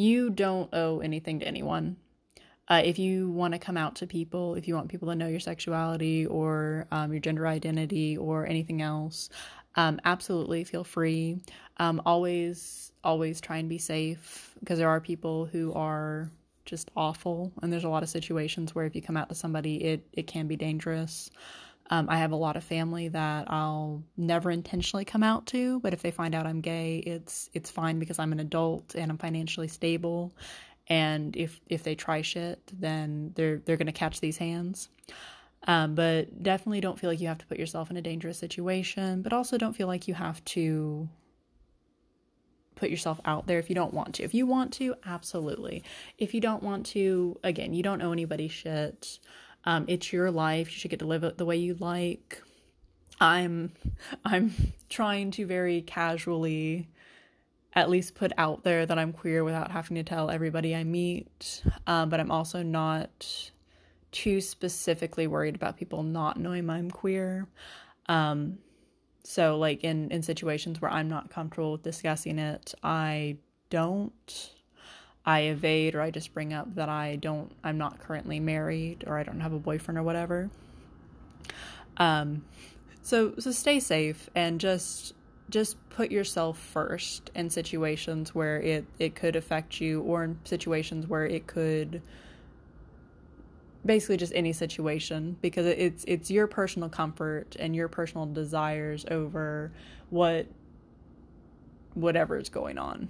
You 0.00 0.30
don't 0.30 0.72
owe 0.72 1.00
anything 1.00 1.40
to 1.40 1.46
anyone. 1.46 1.98
Uh, 2.66 2.80
if 2.82 2.98
you 2.98 3.30
want 3.30 3.52
to 3.52 3.58
come 3.58 3.76
out 3.76 3.96
to 3.96 4.06
people, 4.06 4.54
if 4.54 4.66
you 4.66 4.74
want 4.74 4.88
people 4.88 5.08
to 5.08 5.14
know 5.14 5.26
your 5.26 5.40
sexuality 5.40 6.24
or 6.24 6.86
um, 6.90 7.12
your 7.12 7.20
gender 7.20 7.46
identity 7.46 8.16
or 8.16 8.46
anything 8.46 8.80
else, 8.80 9.28
um, 9.76 10.00
absolutely 10.06 10.64
feel 10.64 10.84
free. 10.84 11.42
Um, 11.76 12.00
always, 12.06 12.92
always 13.04 13.42
try 13.42 13.58
and 13.58 13.68
be 13.68 13.76
safe 13.76 14.54
because 14.60 14.78
there 14.78 14.88
are 14.88 15.02
people 15.02 15.44
who 15.44 15.74
are 15.74 16.30
just 16.64 16.90
awful. 16.96 17.52
And 17.60 17.70
there's 17.70 17.84
a 17.84 17.90
lot 17.90 18.02
of 18.02 18.08
situations 18.08 18.74
where 18.74 18.86
if 18.86 18.96
you 18.96 19.02
come 19.02 19.18
out 19.18 19.28
to 19.28 19.34
somebody, 19.34 19.84
it, 19.84 20.06
it 20.14 20.26
can 20.26 20.46
be 20.46 20.56
dangerous. 20.56 21.30
Um, 21.92 22.06
I 22.08 22.18
have 22.18 22.30
a 22.30 22.36
lot 22.36 22.56
of 22.56 22.62
family 22.62 23.08
that 23.08 23.50
I'll 23.50 24.04
never 24.16 24.50
intentionally 24.50 25.04
come 25.04 25.24
out 25.24 25.46
to, 25.46 25.80
but 25.80 25.92
if 25.92 26.02
they 26.02 26.12
find 26.12 26.34
out 26.36 26.46
I'm 26.46 26.60
gay, 26.60 26.98
it's 26.98 27.50
it's 27.52 27.68
fine 27.68 27.98
because 27.98 28.20
I'm 28.20 28.32
an 28.32 28.38
adult 28.40 28.94
and 28.94 29.10
I'm 29.10 29.18
financially 29.18 29.68
stable. 29.68 30.32
And 30.86 31.36
if 31.36 31.60
if 31.68 31.82
they 31.82 31.96
try 31.96 32.22
shit, 32.22 32.60
then 32.72 33.32
they're 33.34 33.58
they're 33.58 33.76
gonna 33.76 33.92
catch 33.92 34.20
these 34.20 34.38
hands. 34.38 34.88
Um, 35.66 35.94
but 35.94 36.42
definitely 36.42 36.80
don't 36.80 36.98
feel 36.98 37.10
like 37.10 37.20
you 37.20 37.28
have 37.28 37.38
to 37.38 37.46
put 37.46 37.58
yourself 37.58 37.90
in 37.90 37.96
a 37.96 38.02
dangerous 38.02 38.38
situation, 38.38 39.20
but 39.20 39.32
also 39.32 39.58
don't 39.58 39.74
feel 39.76 39.88
like 39.88 40.08
you 40.08 40.14
have 40.14 40.42
to 40.46 41.08
put 42.76 42.88
yourself 42.88 43.20
out 43.26 43.46
there 43.46 43.58
if 43.58 43.68
you 43.68 43.74
don't 43.74 43.92
want 43.92 44.14
to. 44.14 44.22
If 44.22 44.32
you 44.32 44.46
want 44.46 44.72
to, 44.74 44.94
absolutely. 45.04 45.84
If 46.16 46.32
you 46.32 46.40
don't 46.40 46.62
want 46.62 46.86
to, 46.86 47.38
again, 47.44 47.74
you 47.74 47.82
don't 47.82 48.00
owe 48.00 48.12
anybody 48.12 48.48
shit. 48.48 49.18
Um, 49.64 49.84
it's 49.88 50.12
your 50.12 50.30
life. 50.30 50.68
You 50.72 50.78
should 50.78 50.90
get 50.90 51.00
to 51.00 51.06
live 51.06 51.24
it 51.24 51.38
the 51.38 51.44
way 51.44 51.56
you 51.56 51.74
like. 51.78 52.42
I'm 53.20 53.72
I'm 54.24 54.54
trying 54.88 55.30
to 55.32 55.46
very 55.46 55.82
casually 55.82 56.88
at 57.74 57.88
least 57.88 58.14
put 58.14 58.32
out 58.36 58.64
there 58.64 58.84
that 58.84 58.98
I'm 58.98 59.12
queer 59.12 59.44
without 59.44 59.70
having 59.70 59.94
to 59.96 60.02
tell 60.02 60.30
everybody 60.30 60.74
I 60.74 60.82
meet. 60.82 61.62
Um, 61.86 62.08
but 62.08 62.18
I'm 62.18 62.30
also 62.30 62.62
not 62.62 63.50
too 64.10 64.40
specifically 64.40 65.26
worried 65.28 65.54
about 65.54 65.76
people 65.76 66.02
not 66.02 66.36
knowing 66.36 66.68
I'm 66.68 66.90
queer. 66.90 67.46
Um, 68.06 68.58
so 69.22 69.58
like 69.58 69.84
in 69.84 70.10
in 70.10 70.22
situations 70.22 70.80
where 70.80 70.90
I'm 70.90 71.08
not 71.08 71.30
comfortable 71.30 71.72
with 71.72 71.82
discussing 71.82 72.38
it, 72.38 72.74
I 72.82 73.36
don't 73.68 74.52
I 75.24 75.40
evade 75.40 75.94
or 75.94 76.00
I 76.00 76.10
just 76.10 76.32
bring 76.32 76.52
up 76.52 76.74
that 76.76 76.88
I 76.88 77.16
don't 77.16 77.52
I'm 77.62 77.78
not 77.78 77.98
currently 78.00 78.40
married 78.40 79.04
or 79.06 79.18
I 79.18 79.22
don't 79.22 79.40
have 79.40 79.52
a 79.52 79.58
boyfriend 79.58 79.98
or 79.98 80.02
whatever. 80.02 80.50
Um 81.96 82.44
so 83.02 83.34
so 83.38 83.50
stay 83.50 83.80
safe 83.80 84.30
and 84.34 84.60
just 84.60 85.14
just 85.50 85.76
put 85.90 86.10
yourself 86.10 86.58
first 86.58 87.30
in 87.34 87.50
situations 87.50 88.34
where 88.34 88.60
it 88.60 88.84
it 88.98 89.14
could 89.14 89.36
affect 89.36 89.80
you 89.80 90.00
or 90.02 90.24
in 90.24 90.38
situations 90.44 91.06
where 91.06 91.26
it 91.26 91.46
could 91.46 92.00
basically 93.84 94.16
just 94.16 94.32
any 94.34 94.52
situation 94.52 95.36
because 95.40 95.66
it's 95.66 96.04
it's 96.06 96.30
your 96.30 96.46
personal 96.46 96.88
comfort 96.88 97.56
and 97.58 97.74
your 97.74 97.88
personal 97.88 98.26
desires 98.26 99.04
over 99.10 99.72
what 100.10 100.46
whatever 101.94 102.38
is 102.38 102.48
going 102.48 102.78
on. 102.78 103.08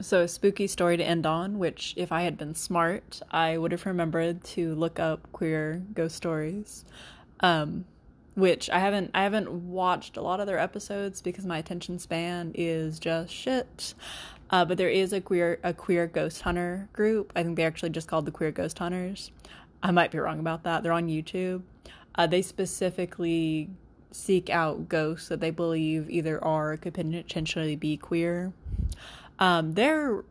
So 0.00 0.22
a 0.22 0.28
spooky 0.28 0.66
story 0.66 0.96
to 0.96 1.04
end 1.04 1.26
on, 1.26 1.58
which 1.58 1.94
if 1.96 2.12
I 2.12 2.22
had 2.22 2.36
been 2.36 2.54
smart, 2.54 3.22
I 3.30 3.56
would 3.56 3.72
have 3.72 3.86
remembered 3.86 4.44
to 4.44 4.74
look 4.74 4.98
up 4.98 5.32
queer 5.32 5.82
ghost 5.94 6.16
stories. 6.16 6.84
Um, 7.40 7.86
which 8.34 8.68
I 8.68 8.78
haven't 8.78 9.10
I 9.14 9.22
haven't 9.22 9.50
watched 9.50 10.16
a 10.16 10.20
lot 10.20 10.40
of 10.40 10.46
their 10.46 10.58
episodes 10.58 11.22
because 11.22 11.46
my 11.46 11.58
attention 11.58 11.98
span 11.98 12.52
is 12.54 12.98
just 12.98 13.32
shit. 13.32 13.94
Uh, 14.50 14.64
but 14.64 14.78
there 14.78 14.90
is 14.90 15.12
a 15.12 15.20
queer 15.20 15.58
a 15.64 15.72
queer 15.72 16.06
ghost 16.06 16.42
hunter 16.42 16.88
group. 16.92 17.32
I 17.34 17.42
think 17.42 17.56
they're 17.56 17.66
actually 17.66 17.90
just 17.90 18.08
called 18.08 18.26
the 18.26 18.30
queer 18.30 18.52
ghost 18.52 18.78
hunters. 18.78 19.30
I 19.82 19.90
might 19.90 20.10
be 20.10 20.18
wrong 20.18 20.38
about 20.38 20.62
that. 20.64 20.82
They're 20.82 20.92
on 20.92 21.08
YouTube. 21.08 21.62
Uh, 22.14 22.26
they 22.26 22.42
specifically 22.42 23.70
seek 24.12 24.50
out 24.50 24.88
ghosts 24.88 25.28
that 25.28 25.40
they 25.40 25.50
believe 25.50 26.08
either 26.10 26.42
are 26.42 26.72
or 26.72 26.76
could 26.76 26.94
potentially 26.94 27.76
be 27.76 27.96
queer. 27.96 28.52
Um, 29.38 29.72
they're 29.72 30.24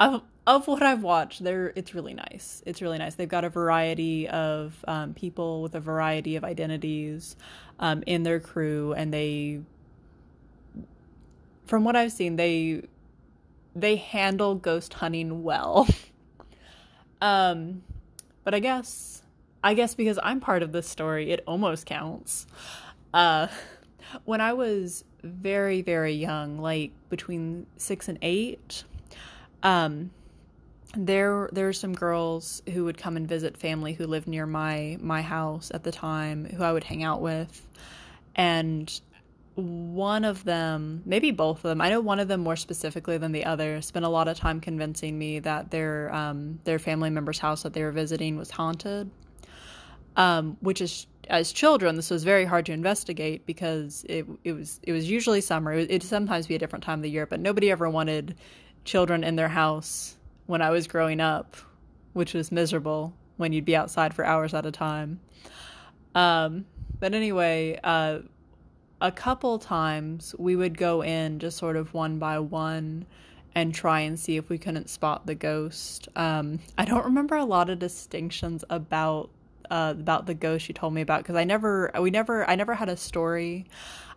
of 0.00 0.22
of 0.46 0.66
what 0.66 0.82
I've 0.82 1.02
watched, 1.02 1.44
they're 1.44 1.72
it's 1.76 1.94
really 1.94 2.14
nice. 2.14 2.62
It's 2.66 2.82
really 2.82 2.98
nice. 2.98 3.14
They've 3.14 3.28
got 3.28 3.44
a 3.44 3.48
variety 3.48 4.28
of 4.28 4.84
um, 4.88 5.14
people 5.14 5.62
with 5.62 5.74
a 5.74 5.80
variety 5.80 6.34
of 6.34 6.42
identities 6.42 7.36
um, 7.78 8.02
in 8.06 8.24
their 8.24 8.40
crew, 8.40 8.92
and 8.92 9.14
they, 9.14 9.60
from 11.64 11.84
what 11.84 11.94
I've 11.94 12.12
seen, 12.12 12.36
they 12.36 12.82
they 13.74 13.96
handle 13.96 14.56
ghost 14.56 14.94
hunting 14.94 15.44
well. 15.44 15.88
um, 17.20 17.84
but 18.42 18.52
I 18.52 18.58
guess, 18.58 19.22
I 19.62 19.74
guess 19.74 19.94
because 19.94 20.18
I'm 20.22 20.40
part 20.40 20.64
of 20.64 20.72
this 20.72 20.88
story, 20.88 21.30
it 21.30 21.44
almost 21.46 21.86
counts. 21.86 22.48
Uh, 23.14 23.46
when 24.24 24.40
I 24.40 24.54
was 24.54 25.04
very, 25.22 25.82
very 25.82 26.14
young, 26.14 26.58
like 26.58 26.92
between 27.08 27.66
six 27.76 28.08
and 28.08 28.18
eight, 28.22 28.84
um, 29.62 30.10
there 30.94 31.48
there 31.52 31.66
were 31.66 31.72
some 31.72 31.94
girls 31.94 32.62
who 32.72 32.84
would 32.84 32.98
come 32.98 33.16
and 33.16 33.26
visit 33.26 33.56
family 33.56 33.94
who 33.94 34.06
lived 34.06 34.28
near 34.28 34.46
my 34.46 34.98
my 35.00 35.22
house 35.22 35.70
at 35.72 35.84
the 35.84 35.92
time, 35.92 36.44
who 36.44 36.62
I 36.62 36.72
would 36.72 36.84
hang 36.84 37.02
out 37.02 37.20
with, 37.20 37.66
and 38.34 39.00
one 39.54 40.24
of 40.24 40.44
them, 40.44 41.02
maybe 41.04 41.30
both 41.30 41.58
of 41.58 41.62
them, 41.64 41.80
I 41.82 41.90
know 41.90 42.00
one 42.00 42.18
of 42.18 42.28
them 42.28 42.40
more 42.40 42.56
specifically 42.56 43.18
than 43.18 43.32
the 43.32 43.44
other, 43.44 43.82
spent 43.82 44.04
a 44.04 44.08
lot 44.08 44.26
of 44.26 44.38
time 44.38 44.60
convincing 44.60 45.18
me 45.18 45.40
that 45.40 45.70
their 45.70 46.14
um, 46.14 46.58
their 46.64 46.78
family 46.78 47.10
member's 47.10 47.38
house 47.38 47.62
that 47.62 47.72
they 47.72 47.82
were 47.82 47.92
visiting 47.92 48.36
was 48.36 48.50
haunted. 48.50 49.10
Um, 50.14 50.58
which 50.60 50.82
is 50.82 51.06
as 51.32 51.50
children, 51.50 51.96
this 51.96 52.10
was 52.10 52.24
very 52.24 52.44
hard 52.44 52.66
to 52.66 52.72
investigate 52.72 53.46
because 53.46 54.04
it 54.06 54.26
it 54.44 54.52
was 54.52 54.78
it 54.82 54.92
was 54.92 55.10
usually 55.10 55.40
summer. 55.40 55.72
It 55.72 55.90
would 55.90 56.02
sometimes 56.02 56.46
be 56.46 56.54
a 56.54 56.58
different 56.58 56.84
time 56.84 56.98
of 56.98 57.02
the 57.02 57.10
year, 57.10 57.26
but 57.26 57.40
nobody 57.40 57.70
ever 57.70 57.88
wanted 57.88 58.36
children 58.84 59.24
in 59.24 59.34
their 59.34 59.48
house 59.48 60.16
when 60.46 60.60
I 60.60 60.70
was 60.70 60.86
growing 60.86 61.20
up, 61.20 61.56
which 62.12 62.34
was 62.34 62.52
miserable 62.52 63.14
when 63.38 63.52
you'd 63.54 63.64
be 63.64 63.74
outside 63.74 64.12
for 64.12 64.26
hours 64.26 64.52
at 64.52 64.66
a 64.66 64.70
time. 64.70 65.20
Um, 66.14 66.66
but 67.00 67.14
anyway, 67.14 67.80
uh, 67.82 68.18
a 69.00 69.10
couple 69.10 69.58
times 69.58 70.34
we 70.38 70.54
would 70.54 70.76
go 70.76 71.02
in 71.02 71.38
just 71.38 71.56
sort 71.56 71.76
of 71.76 71.94
one 71.94 72.18
by 72.18 72.38
one 72.40 73.06
and 73.54 73.74
try 73.74 74.00
and 74.00 74.20
see 74.20 74.36
if 74.36 74.50
we 74.50 74.58
couldn't 74.58 74.90
spot 74.90 75.26
the 75.26 75.34
ghost. 75.34 76.08
Um, 76.14 76.58
I 76.76 76.84
don't 76.84 77.06
remember 77.06 77.36
a 77.36 77.44
lot 77.44 77.70
of 77.70 77.78
distinctions 77.78 78.64
about 78.68 79.30
uh, 79.70 79.94
about 79.98 80.26
the 80.26 80.34
ghost 80.34 80.68
you 80.68 80.74
told 80.74 80.94
me 80.94 81.00
about 81.00 81.22
because 81.22 81.36
I 81.36 81.44
never 81.44 81.90
we 82.00 82.10
never 82.10 82.48
I 82.48 82.54
never 82.54 82.74
had 82.74 82.88
a 82.88 82.96
story. 82.96 83.66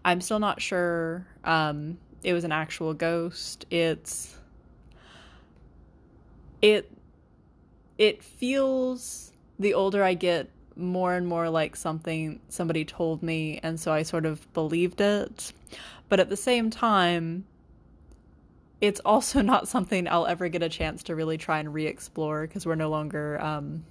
I'm 0.03 0.21
still 0.21 0.39
not 0.39 0.61
sure 0.61 1.25
um, 1.43 1.97
it 2.23 2.33
was 2.33 2.43
an 2.43 2.51
actual 2.51 2.93
ghost. 2.93 3.65
It's 3.69 4.35
it 6.61 6.91
it 7.97 8.23
feels 8.23 9.31
the 9.59 9.73
older 9.73 10.03
I 10.03 10.13
get 10.13 10.49
more 10.75 11.13
and 11.13 11.25
more 11.27 11.49
like 11.49 11.75
something 11.75 12.41
somebody 12.49 12.83
told 12.83 13.23
me 13.23 13.59
and 13.63 13.79
so 13.79 13.93
I 13.93 14.03
sort 14.03 14.25
of 14.25 14.51
believed 14.53 15.01
it. 15.01 15.53
But 16.09 16.19
at 16.19 16.29
the 16.29 16.37
same 16.37 16.69
time, 16.69 17.45
it's 18.81 18.99
also 19.05 19.41
not 19.43 19.67
something 19.67 20.07
I'll 20.07 20.27
ever 20.27 20.49
get 20.49 20.63
a 20.63 20.69
chance 20.69 21.03
to 21.03 21.15
really 21.15 21.37
try 21.37 21.59
and 21.59 21.73
re-explore 21.73 22.41
because 22.47 22.65
we're 22.65 22.75
no 22.75 22.89
longer 22.89 23.41
um, 23.41 23.83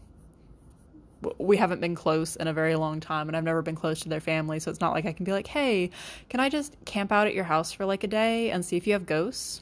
we 1.39 1.57
haven't 1.57 1.81
been 1.81 1.95
close 1.95 2.37
in 2.37 2.49
a 2.49 2.53
very 2.53 2.75
long 2.77 3.01
time 3.01 3.29
and 3.29 3.37
I've 3.37 3.45
never 3.45 3.63
been 3.63 3.75
close 3.75 4.01
to 4.01 4.09
their 4.09 4.21
family 4.21 4.61
so 4.61 4.71
it's 4.71 4.81
not 4.81 4.93
like 4.93 5.07
I 5.07 5.13
can 5.13 5.25
be 5.25 5.33
like 5.33 5.47
hey 5.47 5.91
can 6.29 6.41
I 6.41 6.49
just 6.49 6.77
camp 6.85 7.13
out 7.13 7.27
at 7.27 7.35
your 7.35 7.45
house 7.45 7.73
for 7.73 7.85
like 7.85 8.05
a 8.05 8.09
day 8.09 8.51
and 8.51 8.65
see 8.65 8.77
if 8.77 8.87
you 8.87 8.93
have 8.93 9.07
ghosts? 9.07 9.61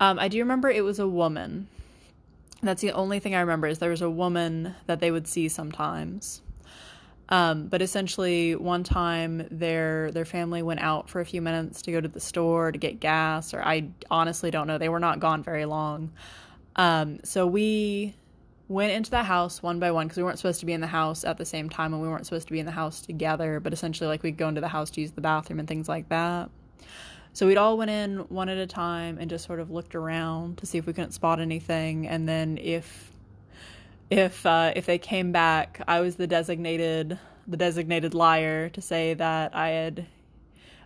Um, 0.00 0.18
I 0.18 0.28
do 0.28 0.38
remember 0.38 0.70
it 0.70 0.82
was 0.82 0.98
a 0.98 1.06
woman. 1.06 1.68
That's 2.62 2.80
the 2.80 2.92
only 2.92 3.20
thing 3.20 3.34
I 3.34 3.40
remember 3.40 3.66
is 3.66 3.78
there 3.78 3.90
was 3.90 4.02
a 4.02 4.10
woman 4.10 4.74
that 4.86 5.00
they 5.00 5.10
would 5.10 5.26
see 5.26 5.48
sometimes. 5.48 6.40
Um, 7.28 7.68
but 7.68 7.80
essentially 7.80 8.56
one 8.56 8.82
time 8.82 9.46
their 9.50 10.10
their 10.10 10.24
family 10.24 10.62
went 10.62 10.80
out 10.80 11.08
for 11.08 11.20
a 11.20 11.24
few 11.24 11.40
minutes 11.40 11.82
to 11.82 11.92
go 11.92 12.00
to 12.00 12.08
the 12.08 12.18
store 12.18 12.72
to 12.72 12.78
get 12.78 12.98
gas 12.98 13.54
or 13.54 13.62
I 13.62 13.90
honestly 14.10 14.50
don't 14.50 14.66
know 14.66 14.78
they 14.78 14.88
were 14.88 14.98
not 14.98 15.20
gone 15.20 15.42
very 15.42 15.64
long. 15.64 16.10
Um, 16.74 17.20
so 17.22 17.46
we 17.46 18.14
went 18.70 18.92
into 18.92 19.10
the 19.10 19.24
house 19.24 19.62
one 19.62 19.80
by 19.80 19.90
one 19.90 20.06
because 20.06 20.16
we 20.16 20.22
weren't 20.22 20.38
supposed 20.38 20.60
to 20.60 20.66
be 20.66 20.72
in 20.72 20.80
the 20.80 20.86
house 20.86 21.24
at 21.24 21.38
the 21.38 21.44
same 21.44 21.68
time 21.68 21.92
and 21.92 22.00
we 22.00 22.08
weren't 22.08 22.24
supposed 22.24 22.46
to 22.46 22.52
be 22.52 22.60
in 22.60 22.66
the 22.66 22.72
house 22.72 23.00
together 23.00 23.58
but 23.58 23.72
essentially 23.72 24.06
like 24.06 24.22
we'd 24.22 24.36
go 24.36 24.46
into 24.46 24.60
the 24.60 24.68
house 24.68 24.90
to 24.90 25.00
use 25.00 25.10
the 25.10 25.20
bathroom 25.20 25.58
and 25.58 25.66
things 25.66 25.88
like 25.88 26.08
that. 26.08 26.48
So 27.32 27.48
we'd 27.48 27.58
all 27.58 27.76
went 27.76 27.90
in 27.90 28.18
one 28.28 28.48
at 28.48 28.58
a 28.58 28.68
time 28.68 29.18
and 29.18 29.28
just 29.28 29.44
sort 29.44 29.58
of 29.58 29.70
looked 29.72 29.96
around 29.96 30.58
to 30.58 30.66
see 30.66 30.78
if 30.78 30.86
we 30.86 30.92
couldn't 30.92 31.12
spot 31.12 31.40
anything 31.40 32.06
and 32.06 32.28
then 32.28 32.58
if 32.58 33.10
if 34.08 34.44
uh, 34.46 34.72
if 34.74 34.86
they 34.86 34.98
came 34.98 35.30
back 35.30 35.80
i 35.86 36.00
was 36.00 36.16
the 36.16 36.26
designated 36.26 37.18
the 37.46 37.56
designated 37.56 38.12
liar 38.12 38.68
to 38.68 38.82
say 38.82 39.14
that 39.14 39.54
i 39.54 39.68
had 39.68 40.06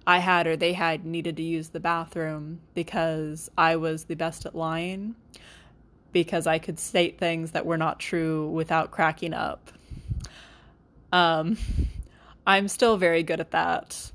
i 0.06 0.18
had 0.18 0.46
or 0.46 0.56
they 0.56 0.74
had 0.74 1.06
needed 1.06 1.36
to 1.38 1.42
use 1.42 1.70
the 1.70 1.80
bathroom 1.80 2.60
because 2.74 3.50
i 3.56 3.74
was 3.74 4.04
the 4.04 4.14
best 4.14 4.44
at 4.44 4.54
lying 4.54 5.14
because 6.14 6.46
I 6.46 6.58
could 6.58 6.78
state 6.78 7.18
things 7.18 7.50
that 7.50 7.66
were 7.66 7.76
not 7.76 7.98
true 7.98 8.48
without 8.48 8.92
cracking 8.92 9.34
up. 9.34 9.70
Um, 11.12 11.58
I'm 12.46 12.68
still 12.68 12.96
very 12.96 13.22
good 13.22 13.40
at 13.40 13.50
that. 13.50 14.12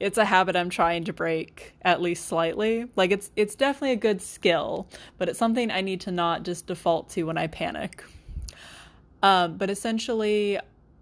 It's 0.00 0.18
a 0.18 0.24
habit 0.24 0.56
I'm 0.56 0.70
trying 0.70 1.04
to 1.04 1.12
break 1.12 1.74
at 1.82 2.02
least 2.02 2.24
slightly. 2.26 2.86
Like 2.96 3.12
it's 3.12 3.30
it's 3.36 3.54
definitely 3.54 3.92
a 3.92 3.96
good 3.96 4.20
skill, 4.20 4.88
but 5.18 5.28
it's 5.28 5.38
something 5.38 5.70
I 5.70 5.82
need 5.82 6.00
to 6.02 6.10
not 6.10 6.42
just 6.42 6.66
default 6.66 7.10
to 7.10 7.22
when 7.24 7.38
I 7.38 7.46
panic. 7.46 8.02
Um, 9.22 9.58
but 9.58 9.70
essentially, 9.70 10.58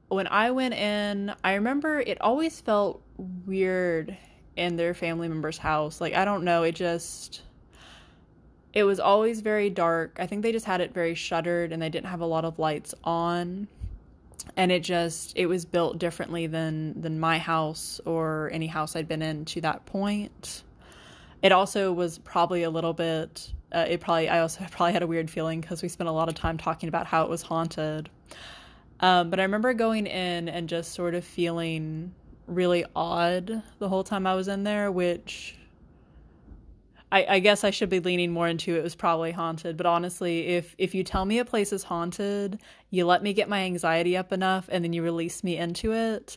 when 0.09 0.27
I 0.27 0.51
went 0.51 0.75
in, 0.75 1.33
I 1.43 1.55
remember 1.55 2.01
it 2.01 2.21
always 2.21 2.61
felt 2.61 3.03
weird 3.47 4.19
in 4.57 4.77
their 4.77 4.93
family 4.93 5.29
member's 5.29 5.57
house. 5.57 6.01
Like 6.01 6.15
I 6.15 6.27
don't 6.27 6.45
know, 6.45 6.65
it 6.65 6.75
just 6.75 7.43
it 8.73 8.85
was 8.85 9.01
always 9.01 9.41
very 9.41 9.71
dark. 9.71 10.17
I 10.21 10.27
think 10.27 10.43
they 10.43 10.53
just 10.53 10.67
had 10.67 10.81
it 10.81 10.95
very 10.95 11.15
shuttered 11.15 11.73
and 11.73 11.83
they 11.83 11.89
didn't 11.89 12.07
have 12.09 12.21
a 12.21 12.27
lot 12.27 12.45
of 12.45 12.59
lights 12.59 12.95
on. 13.05 13.69
And 14.57 14.73
it 14.73 14.83
just 14.83 15.33
it 15.37 15.47
was 15.47 15.65
built 15.65 15.99
differently 15.99 16.47
than 16.47 17.01
than 17.01 17.21
my 17.21 17.39
house 17.39 18.01
or 18.05 18.51
any 18.53 18.67
house 18.67 18.97
I'd 18.97 19.09
been 19.09 19.23
in 19.23 19.45
to 19.47 19.61
that 19.63 19.87
point. 19.87 20.63
It 21.43 21.53
also 21.53 21.93
was 21.93 22.19
probably 22.19 22.63
a 22.63 22.71
little 22.71 22.93
bit 22.93 23.53
uh, 23.73 23.87
it 23.89 24.01
probably 24.01 24.29
I 24.29 24.41
also 24.41 24.65
probably 24.71 24.93
had 24.93 25.03
a 25.03 25.07
weird 25.07 25.31
feeling 25.31 25.61
because 25.61 25.83
we 25.83 25.89
spent 25.89 26.09
a 26.09 26.13
lot 26.13 26.29
of 26.29 26.35
time 26.35 26.57
talking 26.57 26.89
about 26.89 27.07
how 27.07 27.25
it 27.25 27.31
was 27.31 27.43
haunted. 27.43 28.09
Um, 29.01 29.31
but 29.31 29.41
I 29.41 29.45
remember 29.45 29.73
going 29.73 30.07
in 30.07 30.49
and 30.49 30.69
just 30.69 30.93
sort 30.93 31.15
of 31.15 31.25
feeling 31.25 32.15
really 32.47 32.85
odd 32.95 33.63
the 33.79 33.89
whole 33.89 34.05
time 34.05 34.27
I 34.27 34.35
was 34.35 34.49
in 34.49 34.65
there, 34.65 34.93
which 34.93 35.57
I, 37.13 37.27
I, 37.29 37.39
guess 37.41 37.65
I 37.65 37.71
should 37.71 37.89
be 37.89 38.01
leaning 38.01 38.31
more 38.31 38.47
into 38.47 38.77
it 38.77 38.83
was 38.83 38.95
probably 38.95 39.33
haunted. 39.33 39.77
But 39.77 39.87
honestly, 39.87 40.47
if 40.49 40.75
if 40.79 40.95
you 40.95 41.03
tell 41.03 41.25
me 41.25 41.39
a 41.39 41.45
place 41.45 41.73
is 41.73 41.83
haunted, 41.83 42.61
you 42.91 43.05
let 43.05 43.23
me 43.23 43.33
get 43.33 43.49
my 43.49 43.61
anxiety 43.61 44.17
up 44.17 44.33
enough, 44.33 44.69
and 44.71 44.85
then 44.85 44.93
you 44.93 45.03
release 45.03 45.43
me 45.43 45.57
into 45.57 45.93
it, 45.93 46.37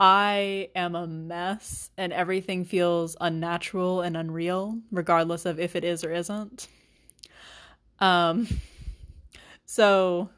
I 0.00 0.70
am 0.76 0.94
a 0.94 1.06
mess, 1.06 1.90
and 1.96 2.12
everything 2.12 2.64
feels 2.64 3.16
unnatural 3.20 4.00
and 4.02 4.16
unreal, 4.16 4.78
regardless 4.92 5.44
of 5.44 5.58
if 5.58 5.74
it 5.74 5.84
is 5.84 6.04
or 6.04 6.12
isn't. 6.12 6.68
Um, 7.98 8.46
so 9.66 10.30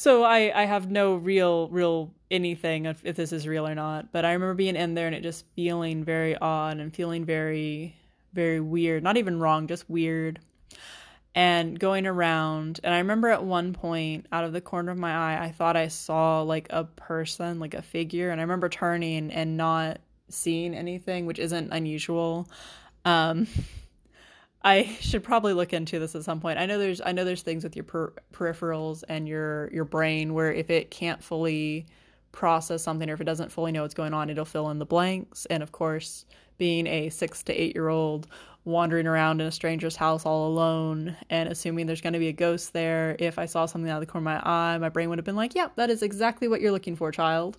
so 0.00 0.24
I 0.24 0.62
I 0.62 0.64
have 0.64 0.90
no 0.90 1.16
real 1.16 1.68
real 1.68 2.10
anything 2.30 2.86
if, 2.86 3.04
if 3.04 3.16
this 3.16 3.34
is 3.34 3.46
real 3.46 3.68
or 3.68 3.74
not. 3.74 4.12
But 4.12 4.24
I 4.24 4.32
remember 4.32 4.54
being 4.54 4.74
in 4.74 4.94
there 4.94 5.06
and 5.06 5.14
it 5.14 5.22
just 5.22 5.44
feeling 5.54 6.04
very 6.04 6.34
odd 6.38 6.78
and 6.78 6.94
feeling 6.94 7.26
very 7.26 7.94
very 8.32 8.60
weird. 8.60 9.02
Not 9.02 9.18
even 9.18 9.38
wrong, 9.38 9.66
just 9.66 9.90
weird. 9.90 10.40
And 11.34 11.78
going 11.78 12.06
around, 12.06 12.80
and 12.82 12.94
I 12.94 12.98
remember 12.98 13.28
at 13.28 13.44
one 13.44 13.74
point, 13.74 14.24
out 14.32 14.44
of 14.44 14.54
the 14.54 14.62
corner 14.62 14.90
of 14.90 14.96
my 14.96 15.12
eye, 15.12 15.44
I 15.44 15.50
thought 15.50 15.76
I 15.76 15.88
saw 15.88 16.40
like 16.42 16.68
a 16.70 16.84
person, 16.84 17.60
like 17.60 17.74
a 17.74 17.82
figure, 17.82 18.30
and 18.30 18.40
I 18.40 18.44
remember 18.44 18.70
turning 18.70 19.30
and 19.30 19.58
not 19.58 19.98
seeing 20.30 20.74
anything, 20.74 21.26
which 21.26 21.38
isn't 21.38 21.72
unusual. 21.72 22.48
Um, 23.04 23.48
I 24.62 24.84
should 25.00 25.22
probably 25.22 25.52
look 25.52 25.72
into 25.72 25.98
this 25.98 26.14
at 26.14 26.24
some 26.24 26.40
point. 26.40 26.58
I 26.58 26.66
know 26.66 26.78
there's 26.78 27.00
I 27.00 27.12
know 27.12 27.24
there's 27.24 27.42
things 27.42 27.64
with 27.64 27.76
your 27.76 27.84
per- 27.84 28.12
peripherals 28.32 29.04
and 29.08 29.28
your 29.28 29.70
your 29.72 29.84
brain 29.84 30.34
where 30.34 30.52
if 30.52 30.70
it 30.70 30.90
can't 30.90 31.22
fully 31.22 31.86
process 32.32 32.82
something 32.82 33.10
or 33.10 33.14
if 33.14 33.20
it 33.20 33.24
doesn't 33.24 33.50
fully 33.50 33.72
know 33.72 33.82
what's 33.82 33.94
going 33.94 34.14
on, 34.14 34.30
it'll 34.30 34.44
fill 34.44 34.70
in 34.70 34.78
the 34.78 34.86
blanks. 34.86 35.46
And 35.46 35.62
of 35.62 35.72
course, 35.72 36.24
being 36.58 36.86
a 36.86 37.08
6 37.08 37.42
to 37.44 37.52
8 37.52 37.74
year 37.74 37.88
old 37.88 38.26
wandering 38.64 39.06
around 39.06 39.40
in 39.40 39.46
a 39.46 39.50
stranger's 39.50 39.96
house 39.96 40.26
all 40.26 40.46
alone 40.46 41.16
and 41.30 41.48
assuming 41.48 41.86
there's 41.86 42.02
going 42.02 42.12
to 42.12 42.18
be 42.18 42.28
a 42.28 42.32
ghost 42.32 42.74
there, 42.74 43.16
if 43.18 43.38
I 43.38 43.46
saw 43.46 43.66
something 43.66 43.90
out 43.90 43.96
of 43.96 44.06
the 44.06 44.12
corner 44.12 44.30
of 44.30 44.44
my 44.44 44.50
eye, 44.50 44.78
my 44.78 44.90
brain 44.90 45.08
would 45.08 45.18
have 45.18 45.24
been 45.24 45.36
like, 45.36 45.54
"Yep, 45.54 45.68
yeah, 45.68 45.72
that 45.76 45.90
is 45.90 46.02
exactly 46.02 46.46
what 46.46 46.60
you're 46.60 46.72
looking 46.72 46.96
for, 46.96 47.10
child." 47.10 47.56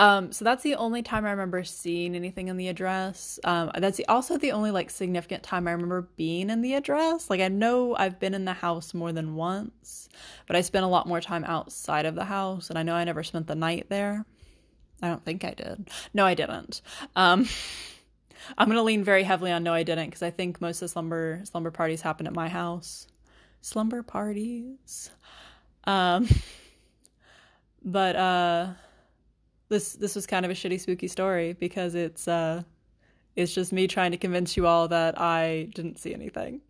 Um, 0.00 0.32
so 0.32 0.46
that's 0.46 0.62
the 0.62 0.76
only 0.76 1.02
time 1.02 1.26
I 1.26 1.30
remember 1.30 1.62
seeing 1.62 2.16
anything 2.16 2.48
in 2.48 2.56
the 2.56 2.68
address. 2.68 3.38
Um, 3.44 3.70
that's 3.76 3.98
the, 3.98 4.06
also 4.06 4.38
the 4.38 4.52
only 4.52 4.70
like 4.70 4.88
significant 4.88 5.42
time 5.42 5.68
I 5.68 5.72
remember 5.72 6.08
being 6.16 6.48
in 6.48 6.62
the 6.62 6.72
address. 6.72 7.28
Like 7.28 7.42
I 7.42 7.48
know 7.48 7.94
I've 7.94 8.18
been 8.18 8.32
in 8.32 8.46
the 8.46 8.54
house 8.54 8.94
more 8.94 9.12
than 9.12 9.34
once, 9.34 10.08
but 10.46 10.56
I 10.56 10.62
spent 10.62 10.86
a 10.86 10.88
lot 10.88 11.06
more 11.06 11.20
time 11.20 11.44
outside 11.44 12.06
of 12.06 12.14
the 12.14 12.24
house, 12.24 12.70
and 12.70 12.78
I 12.78 12.82
know 12.82 12.94
I 12.94 13.04
never 13.04 13.22
spent 13.22 13.46
the 13.46 13.54
night 13.54 13.90
there. 13.90 14.24
I 15.02 15.08
don't 15.08 15.22
think 15.22 15.44
I 15.44 15.52
did. 15.52 15.90
No, 16.14 16.24
I 16.24 16.32
didn't. 16.32 16.80
Um, 17.14 17.46
I'm 18.56 18.68
gonna 18.68 18.82
lean 18.82 19.04
very 19.04 19.22
heavily 19.22 19.52
on 19.52 19.62
no, 19.64 19.74
I 19.74 19.82
didn't, 19.82 20.06
because 20.06 20.22
I 20.22 20.30
think 20.30 20.62
most 20.62 20.76
of 20.76 20.80
the 20.80 20.88
slumber 20.88 21.42
slumber 21.44 21.70
parties 21.70 22.00
happen 22.00 22.26
at 22.26 22.32
my 22.32 22.48
house. 22.48 23.06
Slumber 23.60 24.02
parties. 24.02 25.10
Um, 25.84 26.26
but 27.84 28.16
uh 28.16 28.68
this 29.70 29.94
this 29.94 30.14
was 30.14 30.26
kind 30.26 30.44
of 30.44 30.50
a 30.50 30.54
shitty 30.54 30.78
spooky 30.78 31.08
story 31.08 31.54
because 31.54 31.94
it's 31.94 32.28
uh 32.28 32.62
it's 33.36 33.54
just 33.54 33.72
me 33.72 33.86
trying 33.86 34.10
to 34.10 34.18
convince 34.18 34.56
you 34.56 34.66
all 34.66 34.88
that 34.88 35.18
I 35.18 35.70
didn't 35.74 35.98
see 35.98 36.12
anything. 36.12 36.60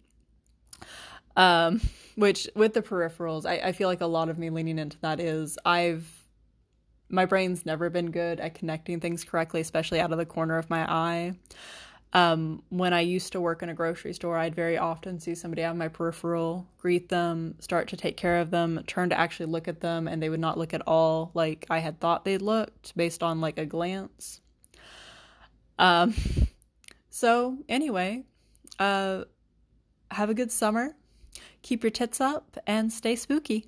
Um, 1.36 1.80
which 2.16 2.48
with 2.54 2.74
the 2.74 2.82
peripherals, 2.82 3.46
I, 3.46 3.68
I 3.68 3.72
feel 3.72 3.88
like 3.88 4.02
a 4.02 4.06
lot 4.06 4.28
of 4.28 4.38
me 4.38 4.50
leaning 4.50 4.78
into 4.78 4.98
that 5.00 5.18
is 5.18 5.58
I've 5.64 6.06
my 7.08 7.24
brain's 7.24 7.66
never 7.66 7.90
been 7.90 8.10
good 8.10 8.38
at 8.38 8.54
connecting 8.54 9.00
things 9.00 9.24
correctly, 9.24 9.60
especially 9.60 10.00
out 10.00 10.12
of 10.12 10.18
the 10.18 10.26
corner 10.26 10.58
of 10.58 10.70
my 10.70 10.88
eye. 10.88 11.32
Um, 12.12 12.62
when 12.70 12.92
I 12.92 13.00
used 13.00 13.32
to 13.32 13.40
work 13.40 13.62
in 13.62 13.68
a 13.68 13.74
grocery 13.74 14.12
store, 14.12 14.36
I'd 14.36 14.54
very 14.54 14.76
often 14.76 15.20
see 15.20 15.34
somebody 15.34 15.62
on 15.62 15.78
my 15.78 15.88
peripheral, 15.88 16.66
greet 16.78 17.08
them, 17.08 17.54
start 17.60 17.88
to 17.88 17.96
take 17.96 18.16
care 18.16 18.40
of 18.40 18.50
them, 18.50 18.82
turn 18.86 19.10
to 19.10 19.18
actually 19.18 19.46
look 19.46 19.68
at 19.68 19.80
them, 19.80 20.08
and 20.08 20.20
they 20.20 20.28
would 20.28 20.40
not 20.40 20.58
look 20.58 20.74
at 20.74 20.82
all 20.88 21.30
like 21.34 21.66
I 21.70 21.78
had 21.78 22.00
thought 22.00 22.24
they 22.24 22.36
looked 22.36 22.96
based 22.96 23.22
on 23.22 23.40
like 23.40 23.58
a 23.58 23.66
glance. 23.66 24.40
Um, 25.78 26.14
so 27.10 27.58
anyway, 27.68 28.24
uh, 28.80 29.24
have 30.10 30.30
a 30.30 30.34
good 30.34 30.50
summer, 30.50 30.96
keep 31.62 31.84
your 31.84 31.92
tits 31.92 32.20
up, 32.20 32.58
and 32.66 32.92
stay 32.92 33.14
spooky. 33.14 33.66